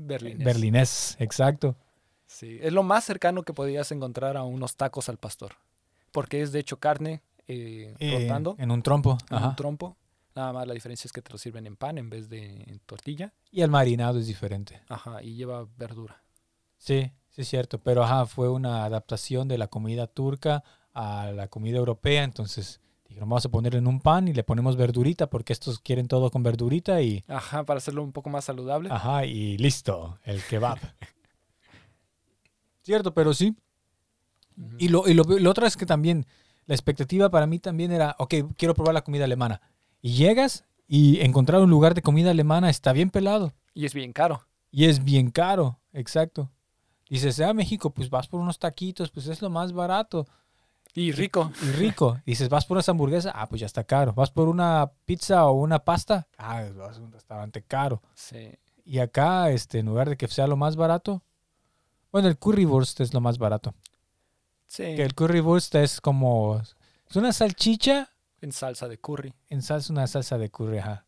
[0.06, 0.46] berlinés.
[0.46, 1.76] berlinés, exacto.
[2.26, 5.54] Sí, es lo más cercano que podías encontrar a unos tacos al pastor,
[6.12, 9.18] porque es de hecho carne eh, Eh, rotando en un trompo.
[9.30, 9.50] en Ajá.
[9.50, 9.98] un trompo.
[10.34, 12.80] Nada más la diferencia es que te lo sirven en pan en vez de en
[12.86, 13.34] tortilla.
[13.52, 14.82] Y el marinado es diferente.
[14.88, 16.24] Ajá, y lleva verdura.
[16.78, 17.80] Sí, sí es cierto.
[17.80, 22.24] Pero ajá, fue una adaptación de la comida turca a la comida europea.
[22.24, 22.80] Entonces
[23.12, 26.32] dijeron, vamos a ponerlo en un pan y le ponemos verdurita porque estos quieren todo
[26.32, 27.26] con verdurita y...
[27.28, 28.90] Ajá, para hacerlo un poco más saludable.
[28.90, 30.80] Ajá, y listo, el kebab.
[32.84, 33.56] Cierto, pero sí.
[34.78, 36.26] Y lo, y lo, lo otro es que también,
[36.66, 39.62] la expectativa para mí también era, ok, quiero probar la comida alemana.
[40.02, 43.54] Y llegas y encontrar un lugar de comida alemana está bien pelado.
[43.74, 44.48] Y es bien caro.
[44.72, 46.50] Y es bien caro, exacto.
[47.10, 50.28] Dices, ah, México, pues vas por unos taquitos, pues es lo más barato
[50.94, 51.52] Y rico.
[51.62, 52.20] y rico.
[52.26, 54.14] Dices, vas por unas hamburguesas, ah, pues ya está caro.
[54.14, 58.02] Vas por una pizza o una pasta, ah, vas a un restaurante caro.
[58.14, 58.52] Sí.
[58.84, 61.24] Y acá, este, en lugar de que sea lo más barato,
[62.12, 63.74] bueno, el currywurst es lo más barato.
[64.68, 64.84] Sí.
[64.96, 66.62] Que el currywurst es como,
[67.10, 68.10] es una salchicha
[68.42, 69.34] En salsa de curry.
[69.50, 71.06] en salsa, una salsa de curry, ajá,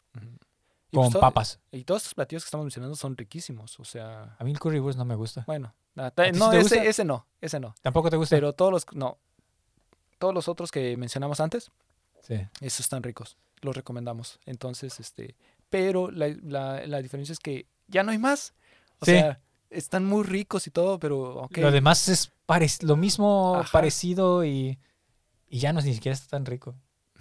[0.94, 1.60] con pues papas.
[1.72, 3.80] Y todos estos platillos que estamos mencionando son riquísimos.
[3.80, 5.44] O sea, A mí el currywurst no me gusta.
[5.48, 5.74] bueno.
[5.96, 7.26] sí no, ese, ese no.
[7.42, 7.74] Ese no.
[7.82, 8.36] ¿Tampoco te gusta?
[8.36, 8.86] Pero todos los.
[8.94, 9.18] No.
[10.24, 11.70] Todos los otros que mencionamos antes,
[12.22, 12.36] Sí.
[12.62, 13.36] esos están ricos.
[13.60, 14.40] Los recomendamos.
[14.46, 15.36] Entonces, este.
[15.70, 18.54] Pero la, la- la diferencia es que ya no hay más.
[19.00, 19.12] O Sí.
[19.12, 21.42] sea, están muy ricos y todo, pero.
[21.44, 21.58] ok.
[21.58, 22.32] Lo demás es
[22.84, 23.70] lo mismo, Ajá.
[23.70, 24.80] parecido y,
[25.50, 26.74] y ya no ni siquiera está tan rico.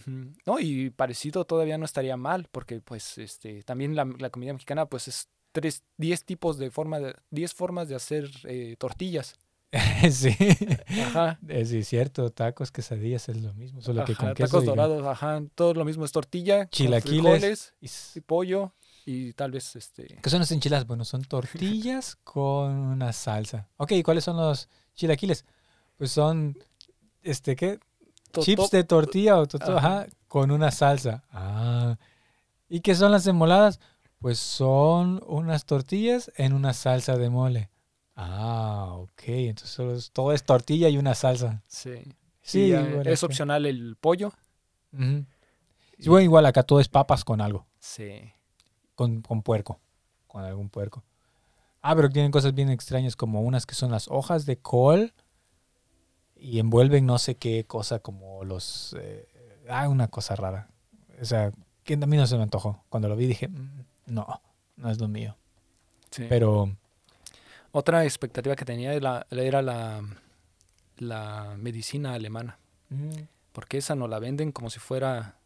[0.07, 4.87] No, y parecido todavía no estaría mal, porque pues este también la, la comida mexicana
[4.87, 9.35] pues es tres, diez tipos de forma de, diez formas de hacer eh, tortillas.
[10.11, 10.37] sí.
[11.07, 11.39] Ajá.
[11.49, 12.31] Eh, Sí, es cierto.
[12.31, 14.51] Tacos, quesadillas es lo mismo, solo que ajá, con queso.
[14.51, 17.75] tacos dorados, ajá, todo lo mismo es tortilla, Chilaquiles.
[17.81, 18.73] y pollo
[19.05, 20.87] y tal vez este ¿Qué son las enchiladas?
[20.87, 23.69] Bueno, son tortillas con una salsa.
[23.79, 25.45] Ok, ¿y cuáles son los chilaquiles?
[25.97, 26.57] Pues son,
[27.23, 27.81] este, ¿qué?
[28.41, 30.01] Chips de tortilla o toto, Ajá.
[30.03, 31.25] ajá, con una salsa.
[31.31, 31.97] Ah.
[32.69, 33.81] ¿Y qué son las emoladas?
[34.19, 37.71] Pues son unas tortillas en una salsa de mole.
[38.25, 39.23] Ah, ok.
[39.27, 41.63] Entonces todo es tortilla y una salsa.
[41.67, 41.95] sí.
[42.45, 44.33] Sí, Y, bueno, es opcional el pollo.
[45.99, 47.67] Sí, bueno, igual acá todo es papas con algo.
[47.79, 48.33] Sí.
[48.97, 49.79] Con, con puerco.
[50.27, 51.05] Con algún puerco.
[51.83, 55.13] Ah, pero tienen cosas bien extrañas como unas que son las hojas de col
[56.35, 58.97] y envuelven no sé qué cosa como los...
[58.99, 59.29] eh,
[59.69, 60.69] ah, una cosa rara.
[61.21, 61.53] O sea,
[61.85, 62.83] que a mí no se me antojó.
[62.89, 64.41] Cuando lo vi dije, "Mm, no,
[64.77, 65.37] no es lo mío.
[66.11, 66.27] sí.
[66.29, 66.77] Pero
[67.73, 70.03] Otra expectativa que tenía era, era la,
[70.99, 72.59] la medicina alemana.
[72.91, 73.11] mm,
[73.53, 75.37] porque esa no la venden como si fuera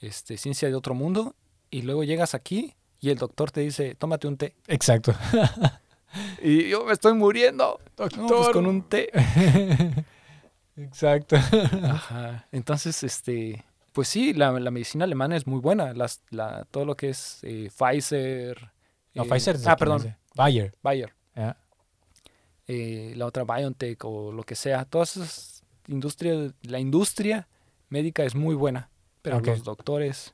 [0.00, 1.34] este, ciencia de otro mundo
[1.70, 4.54] y luego llegas aquí y el doctor te dice, tómate un té.
[4.68, 5.14] exacto.
[6.42, 7.80] Y yo me estoy muriendo.
[8.18, 9.08] No, pues con un té.
[10.76, 11.36] exacto.
[11.36, 12.46] Ajá.
[12.52, 15.94] Entonces, este, pues sí, la, la medicina alemana es muy buena.
[15.94, 18.72] Las, la, todo lo que es eh, Pfizer.
[19.14, 20.14] No, eh, Pfizer Ah, perdón.
[20.34, 20.74] Bayer.
[20.82, 21.14] Bayer.
[22.74, 24.86] Eh, la otra BioNTech o lo que sea.
[24.86, 27.46] Todas esas industrias, la industria
[27.90, 28.88] médica es muy buena.
[29.20, 30.32] Pero los doctores,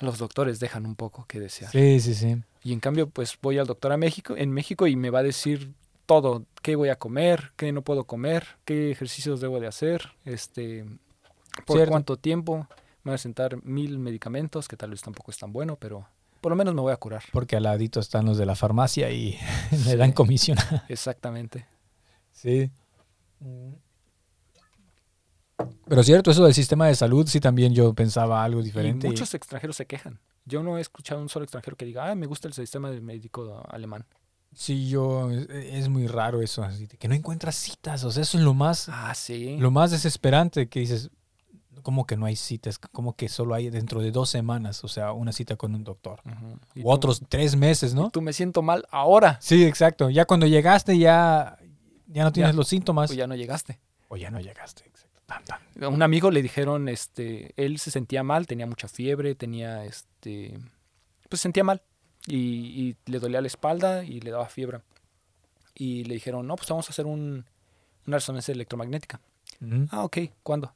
[0.00, 1.70] los doctores dejan un poco que desear.
[1.70, 2.42] Sí, sí, sí.
[2.64, 5.22] Y en cambio, pues voy al doctor a México, en México y me va a
[5.22, 5.74] decir
[6.06, 10.84] todo, qué voy a comer, qué no puedo comer, qué ejercicios debo de hacer, este,
[11.66, 11.90] por Cierto.
[11.90, 12.66] cuánto tiempo.
[13.04, 16.08] Me voy a sentar mil medicamentos, que tal vez tampoco es tan bueno, pero
[16.42, 17.22] por lo menos me voy a curar.
[17.32, 19.38] Porque al ladito están los de la farmacia y
[19.86, 20.58] le dan comisión.
[20.90, 21.66] Exactamente.
[22.32, 22.70] Sí.
[25.86, 29.06] Pero cierto, eso del sistema de salud, sí también yo pensaba algo diferente.
[29.06, 30.18] Y muchos extranjeros se quejan.
[30.44, 32.90] Yo no he escuchado a un solo extranjero que diga, ah, me gusta el sistema
[32.90, 34.04] de médico alemán.
[34.54, 38.36] Sí, yo, es, es muy raro eso, así que no encuentras citas, o sea, eso
[38.36, 39.56] es lo más, Ah, sí.
[39.56, 41.10] lo más desesperante que dices,
[41.82, 45.12] como que no hay citas, como que solo hay dentro de dos semanas, o sea,
[45.12, 46.20] una cita con un doctor.
[46.24, 48.10] O tú- otros tres meses, ¿no?
[48.10, 49.38] Tú me siento mal ahora.
[49.40, 50.10] Sí, exacto.
[50.10, 51.58] Ya cuando llegaste ya,
[52.06, 52.56] ya no tienes Ya.
[52.56, 53.08] los síntomas.
[53.08, 53.80] Pues ya no llegaste.
[54.08, 54.84] O ya no llegaste.
[54.86, 55.20] Exacto.
[55.26, 55.60] Tan, tan.
[55.84, 60.58] A un amigo le dijeron, este, él se sentía mal, tenía mucha fiebre, tenía, este,
[61.28, 61.80] pues se sentía mal
[62.26, 64.80] y, y le dolía la espalda y le daba fiebre.
[65.74, 67.46] Y le dijeron, no, pues vamos a hacer un,
[68.06, 69.20] una resonancia electromagnética.
[69.90, 70.72] Ah, ok, ¿cuándo?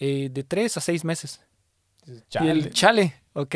[0.00, 1.40] "Eh, de tres a seis meses.
[2.06, 2.50] Y Chale.
[2.50, 3.54] el chale, ok.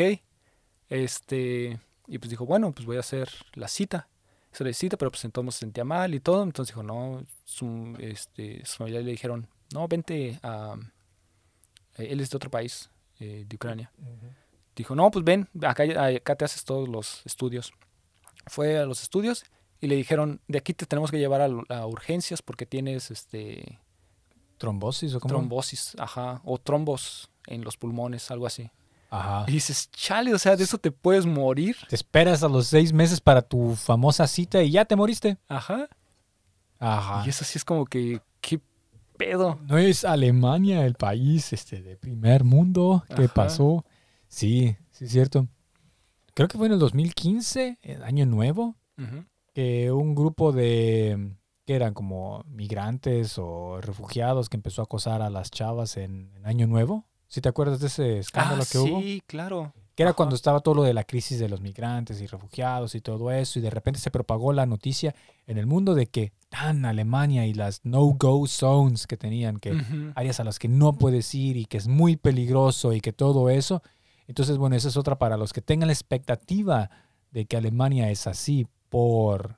[0.89, 4.07] Este, y pues dijo, bueno, pues voy a hacer la cita.
[4.53, 6.43] Hizo la cita, pero pues entonces se sentía mal y todo.
[6.43, 10.75] Entonces dijo, no, su, este, sus familiares le dijeron, no, vente a...
[11.97, 12.89] eh, Él es de otro país,
[13.19, 13.91] eh, de Ucrania.
[14.75, 17.73] Dijo, no, pues ven, acá, acá te haces todos los estudios.
[18.47, 19.43] Fue a los estudios
[19.81, 23.79] y le dijeron, de aquí te tenemos que llevar a, a urgencias porque tienes este
[24.57, 25.33] ¿Trombosis o cómo?
[25.33, 28.71] trombosis, ajá, o trombos en los pulmones, algo así.
[29.09, 29.45] Ajá.
[29.47, 31.77] Y dices, chale, o sea, de eso te puedes morir.
[31.87, 35.37] Te esperas a los seis meses para tu famosa cita y ya te moriste.
[35.47, 35.87] Ajá.
[36.79, 37.23] Ajá.
[37.25, 38.59] Y eso sí es como que, ¿qué
[39.17, 39.59] pedo?
[39.63, 43.03] ¿No es Alemania el país este, de primer mundo?
[43.15, 43.33] ¿Qué Ajá.
[43.33, 43.85] pasó?
[44.27, 45.47] Sí, sí es cierto.
[46.33, 48.75] Creo que fue en el 2015, en Año Nuevo,
[49.53, 51.31] que un grupo de,
[51.65, 56.45] que eran como migrantes o refugiados que empezó a acosar a las chavas en, en
[56.45, 57.05] Año Nuevo.
[57.27, 58.99] ¿Sí te acuerdas de ese escándalo Ah, que hubo?
[59.01, 59.73] sí, claro.
[59.95, 60.17] Que era Ajá.
[60.17, 63.59] cuando estaba todo lo de la crisis de los migrantes y refugiados y todo eso,
[63.59, 65.15] y de repente se propagó la noticia
[65.47, 69.73] en el mundo de que tan Alemania y las no-go zones que tenían, que
[70.15, 73.49] áreas a las que no puedes ir y que es muy peligroso y que todo
[73.49, 73.81] eso.
[74.27, 76.89] Entonces, bueno, esa es otra para los que tengan la expectativa
[77.31, 79.57] de que Alemania es así por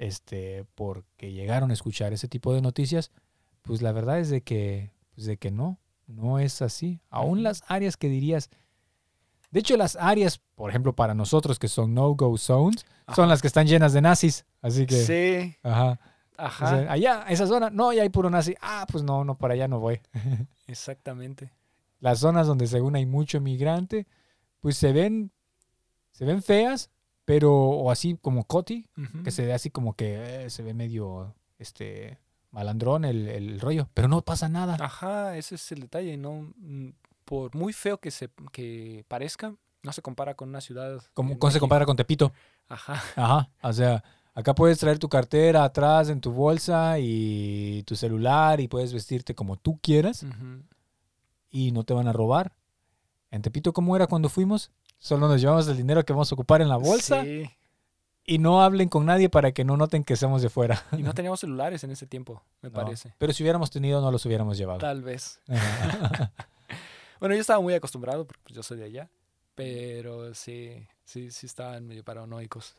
[0.00, 3.12] este porque llegaron a escuchar ese tipo de noticias,
[3.62, 7.00] pues la verdad es de que pues de que no, no es así.
[7.10, 8.50] Aún las áreas que dirías
[9.50, 13.48] de hecho, las áreas, por ejemplo, para nosotros que son no-go zones, son las que
[13.48, 14.44] están llenas de nazis.
[14.62, 15.98] Así que, Sí, ajá.
[16.38, 18.54] O ajá, sea, allá, esa zona, no, ya hay puro nazi.
[18.60, 20.00] Ah, pues no, no, para allá no voy.
[20.68, 21.52] exactamente.
[21.98, 24.06] Las zonas donde según hay mucho migrante,
[24.60, 25.32] pues se ven,
[26.12, 26.88] se ven feas,
[27.24, 28.86] pero, o así como Coti,
[29.24, 32.18] que se ve así como que eh, se ve medio, este,
[32.50, 34.76] malandrón el, el rollo, pero no pasa nada.
[34.80, 36.52] Ajá, ese es el detalle, ¿no?
[36.56, 36.90] Mm,
[37.24, 41.00] Por muy feo que se que parezca, no se compara con una ciudad.
[41.14, 42.32] como se compara con Tepito.
[42.68, 44.02] Ajá, Ajá, o sea,
[44.34, 49.34] acá puedes traer tu cartera atrás en tu bolsa y tu celular y puedes vestirte
[49.34, 50.24] como tú quieras
[51.50, 52.54] y no te van a robar.
[53.30, 54.72] En Tepito, ¿cómo era cuando fuimos?
[55.00, 57.50] Solo nos llevamos el dinero que vamos a ocupar en la bolsa Sí,
[58.24, 60.84] y no hablen con nadie para que no noten que somos de fuera.
[60.96, 63.14] y no teníamos celulares en ese tiempo, me No, parece.
[63.18, 64.78] Pero si hubiéramos tenido, no los hubiéramos llevado.
[64.78, 65.40] Tal vez.
[67.18, 69.10] Bueno, yo estaba muy acostumbrado porque pues, yo soy de allá,
[69.54, 72.74] pero sí, sí, sí estaban medio paranoicos.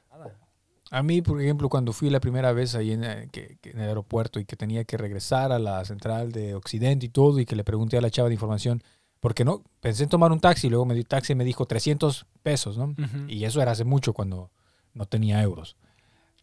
[0.90, 3.80] A mí, por ejemplo, cuando fui la primera vez ahí en, eh, que- que en
[3.82, 7.46] el aeropuerto y que tenía que regresar a la central de Occidente y todo, y
[7.46, 8.82] que le pregunté a la chava de información,
[9.22, 12.26] porque no, pensé en tomar un taxi, luego me di taxi y me dijo 300
[12.44, 12.94] pesos, ¿no?
[13.30, 14.52] Y eso era hace mucho cuando
[14.94, 15.78] no tenía euros.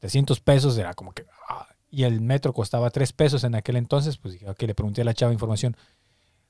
[0.01, 1.27] 300 pesos era como que...
[1.51, 5.03] ah, y el metro costaba 3 pesos en aquel entonces, pues dije, ok, le pregunté
[5.03, 5.77] a la chava información,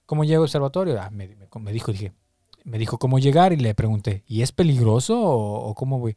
[0.07, 1.01] ¿cómo llego al observatorio?
[1.01, 2.13] Ah, me, me- me dijo, dije,
[2.65, 6.17] me dijo cómo llegar y le pregunté, ¿y es peligroso o, o cómo voy?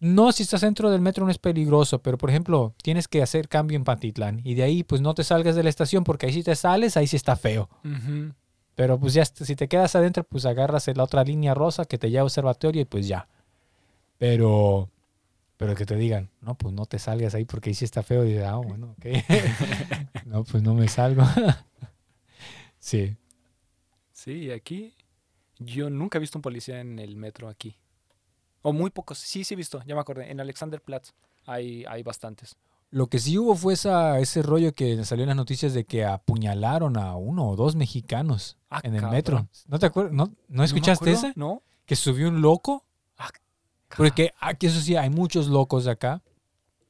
[0.00, 3.48] No, si estás dentro del metro no es peligroso, pero por ejemplo, tienes que hacer
[3.48, 6.32] cambio en Pantitlán y de ahí pues no te salgas de la estación porque ahí
[6.32, 7.68] si te sales, ahí sí está feo.
[8.74, 12.10] Pero pues ya, si te quedas adentro, pues agarras la otra línea rosa que te
[12.10, 13.28] lleva a observatorio y pues ya.
[14.18, 14.90] Pero,
[15.56, 18.24] pero que te digan, no, pues no te salgas ahí porque ahí sí está feo.
[18.24, 19.06] Y dices, ah, bueno, ok.
[20.26, 21.22] no, pues no me salgo.
[22.78, 23.16] sí.
[24.12, 24.94] Sí, aquí
[25.58, 27.76] yo nunca he visto un policía en el metro aquí.
[28.62, 29.18] O muy pocos.
[29.18, 30.30] Sí, sí he visto, ya me acordé.
[30.30, 31.12] En Alexanderplatz
[31.46, 32.56] hay, hay bastantes.
[32.94, 36.04] Lo que sí hubo fue esa, ese rollo que salió en las noticias de que
[36.04, 39.16] apuñalaron a uno o dos mexicanos Ah, en el cabrón.
[39.16, 39.48] metro.
[39.66, 40.12] ¿No te acuerdas?
[40.12, 41.28] ¿No, ¿no ¿No escuchaste acuerdo?
[41.30, 41.32] esa?
[41.36, 41.62] No.
[41.86, 42.84] Que subió un loco.
[43.18, 43.30] Ah,
[43.96, 46.22] Porque aquí, eso sí, hay muchos locos acá.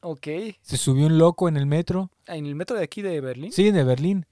[0.02, 0.26] Ok.
[0.61, 2.11] Se subió un loco en el metro.
[2.26, 3.50] En el metro de aquí de Berlín.
[3.50, 4.26] Sí, de Berlín.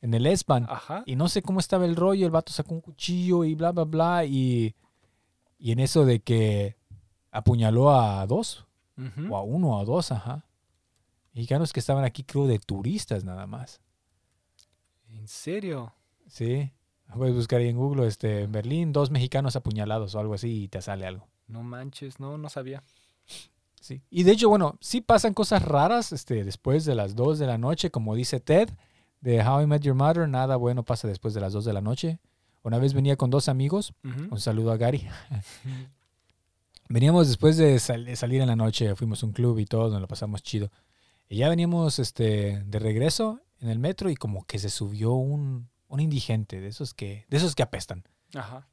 [0.00, 0.64] En el S-Bahn.
[0.70, 1.02] Ajá.
[1.04, 2.24] Y no sé cómo estaba el rollo.
[2.24, 4.24] El vato sacó un cuchillo y bla, bla, bla.
[4.24, 4.74] Y,
[5.58, 6.76] y en eso de que
[7.30, 8.64] apuñaló a dos.
[8.96, 9.34] Ujú.
[9.34, 10.46] O a uno o a dos, ajá.
[11.32, 13.80] Mexicanos que estaban aquí, creo, de turistas nada más.
[15.12, 15.92] ¿En serio?
[16.26, 16.70] Sí.
[17.14, 20.68] Puedes buscar ahí en Google, este, en Berlín, dos mexicanos apuñalados o algo así y
[20.68, 21.26] te sale algo.
[21.48, 22.82] No manches, no, no sabía.
[23.80, 24.02] Sí.
[24.10, 27.58] Y de hecho, bueno, sí pasan cosas raras este, después de las 2 de la
[27.58, 28.68] noche, como dice Ted,
[29.20, 31.80] de How I Met Your Mother, nada bueno pasa después de las 2 de la
[31.80, 32.18] noche.
[32.62, 35.08] Una vez venía con dos amigos, un saludo a Gary.
[36.88, 39.90] Veníamos después de, sal- de salir en la noche, fuimos a un club y todo,
[39.90, 40.70] nos lo pasamos chido.
[41.30, 45.70] Y ya veníamos este, de regreso en el metro y como que se subió un,
[45.86, 48.02] un indigente, de esos, que, de esos que apestan.
[48.34, 48.68] Ajá.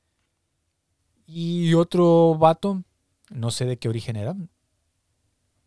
[1.28, 2.84] Y otro vato,
[3.30, 4.36] no sé de qué origen era,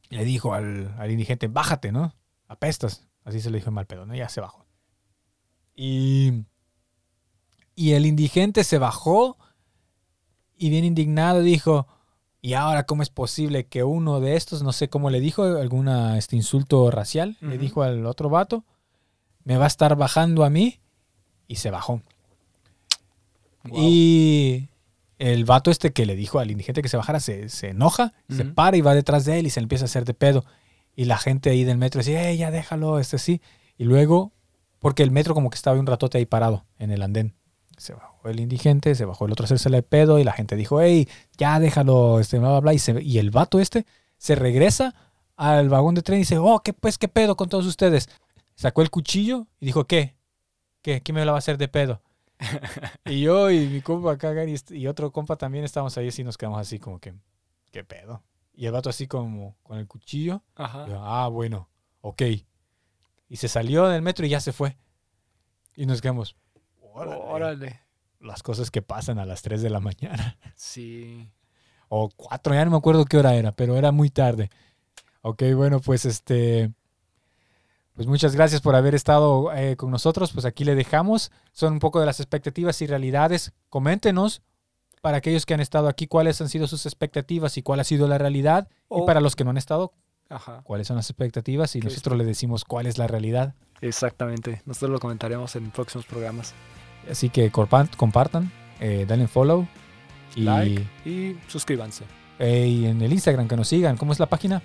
[0.08, 2.12] le dijo al, al indigente, bájate, ¿no?
[2.48, 3.06] Apestas.
[3.22, 4.16] Así se le dijo en mal pedo, ¿no?
[4.16, 4.66] Ya se bajó.
[5.76, 6.44] Y,
[7.76, 9.38] y el indigente se bajó
[10.56, 11.86] y bien indignado dijo,
[12.42, 16.18] ¿y ahora cómo es posible que uno de estos, no sé cómo le dijo, alguna
[16.18, 18.64] este insulto racial, le dijo al otro vato,
[19.44, 20.80] me va a estar bajando a mí?
[21.48, 22.02] Y se bajó.
[23.72, 24.68] Y
[25.18, 28.44] el vato este que le dijo al indigente que se bajara se, se enoja, se
[28.46, 30.44] para y va detrás de él y se empieza a hacer de pedo.
[30.96, 33.42] Y la gente ahí del metro dice, hey, ya déjalo, este sí.
[33.76, 34.32] Y luego,
[34.78, 37.34] porque el metro como que estaba un ratote ahí parado en el andén.
[37.80, 40.54] Se bajó el indigente, se bajó el otro a hacerse de pedo y la gente
[40.54, 41.08] dijo, hey,
[41.38, 42.74] ya déjalo, este, bla, bla, bla.
[42.74, 43.86] Y, se- y el vato este
[44.18, 44.94] se regresa
[45.36, 48.08] al vagón de tren y dice, oh, ¿qué pues, qué pedo con todos ustedes?
[48.54, 50.14] Sacó el cuchillo y dijo, ¿qué?
[50.82, 51.00] ¿Qué?
[51.00, 52.02] ¿Quién me la va a hacer de pedo?
[53.06, 56.22] y yo y mi compa acá, Gary, est- y otro compa también estábamos ahí así,
[56.22, 57.14] nos quedamos así como que,
[57.70, 58.22] ¿qué pedo?
[58.52, 60.42] Y el vato así como con el cuchillo.
[60.54, 60.84] Ajá.
[60.86, 61.70] y yo, ah, bueno,
[62.02, 62.22] ok.
[63.30, 64.76] Y se salió del metro y ya se fue.
[65.76, 66.36] Y nos quedamos,
[66.92, 67.80] órale, Órale.
[68.20, 70.36] las cosas que pasan a las 3 de la mañana.
[70.56, 71.30] Sí.
[71.88, 74.50] O 4, ya no me acuerdo qué hora era, pero era muy tarde.
[75.22, 76.70] Ok, bueno, pues este...
[77.94, 80.32] Pues muchas gracias por haber estado eh, con nosotros.
[80.32, 81.30] Pues aquí le dejamos.
[81.52, 83.52] Son un poco de las expectativas y realidades.
[83.68, 84.40] Coméntenos
[85.02, 88.06] para aquellos que han estado aquí cuáles han sido sus expectativas y cuál ha sido
[88.08, 88.68] la realidad.
[88.70, 89.92] Y O- para los que no han estado,
[90.30, 90.62] Ajá.
[90.62, 93.54] cuáles son las expectativas y ¿Qué nosotros le decimos cuál es la realidad.
[93.82, 94.62] Exactamente.
[94.64, 96.54] Nosotros lo comentaremos en próximos programas.
[97.08, 99.66] Así que compartan, eh, denle follow
[100.34, 100.86] y, Like.
[101.04, 102.04] Y suscríbanse.
[102.38, 103.96] eh, y en el Instagram que nos sigan.
[103.96, 104.62] ¿Cómo es la página?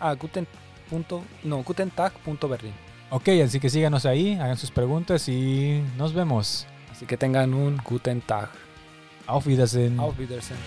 [0.00, 0.46] A guten.
[0.88, 2.72] Punto, no, gutentag.berlin.
[3.10, 6.66] Ok, así que síganos ahí, hagan sus preguntas y nos vemos.
[6.90, 8.50] Así que tengan un guten Tag.
[9.26, 10.00] Auf Wiedersehen.
[10.00, 10.58] Auf Wiedersehen.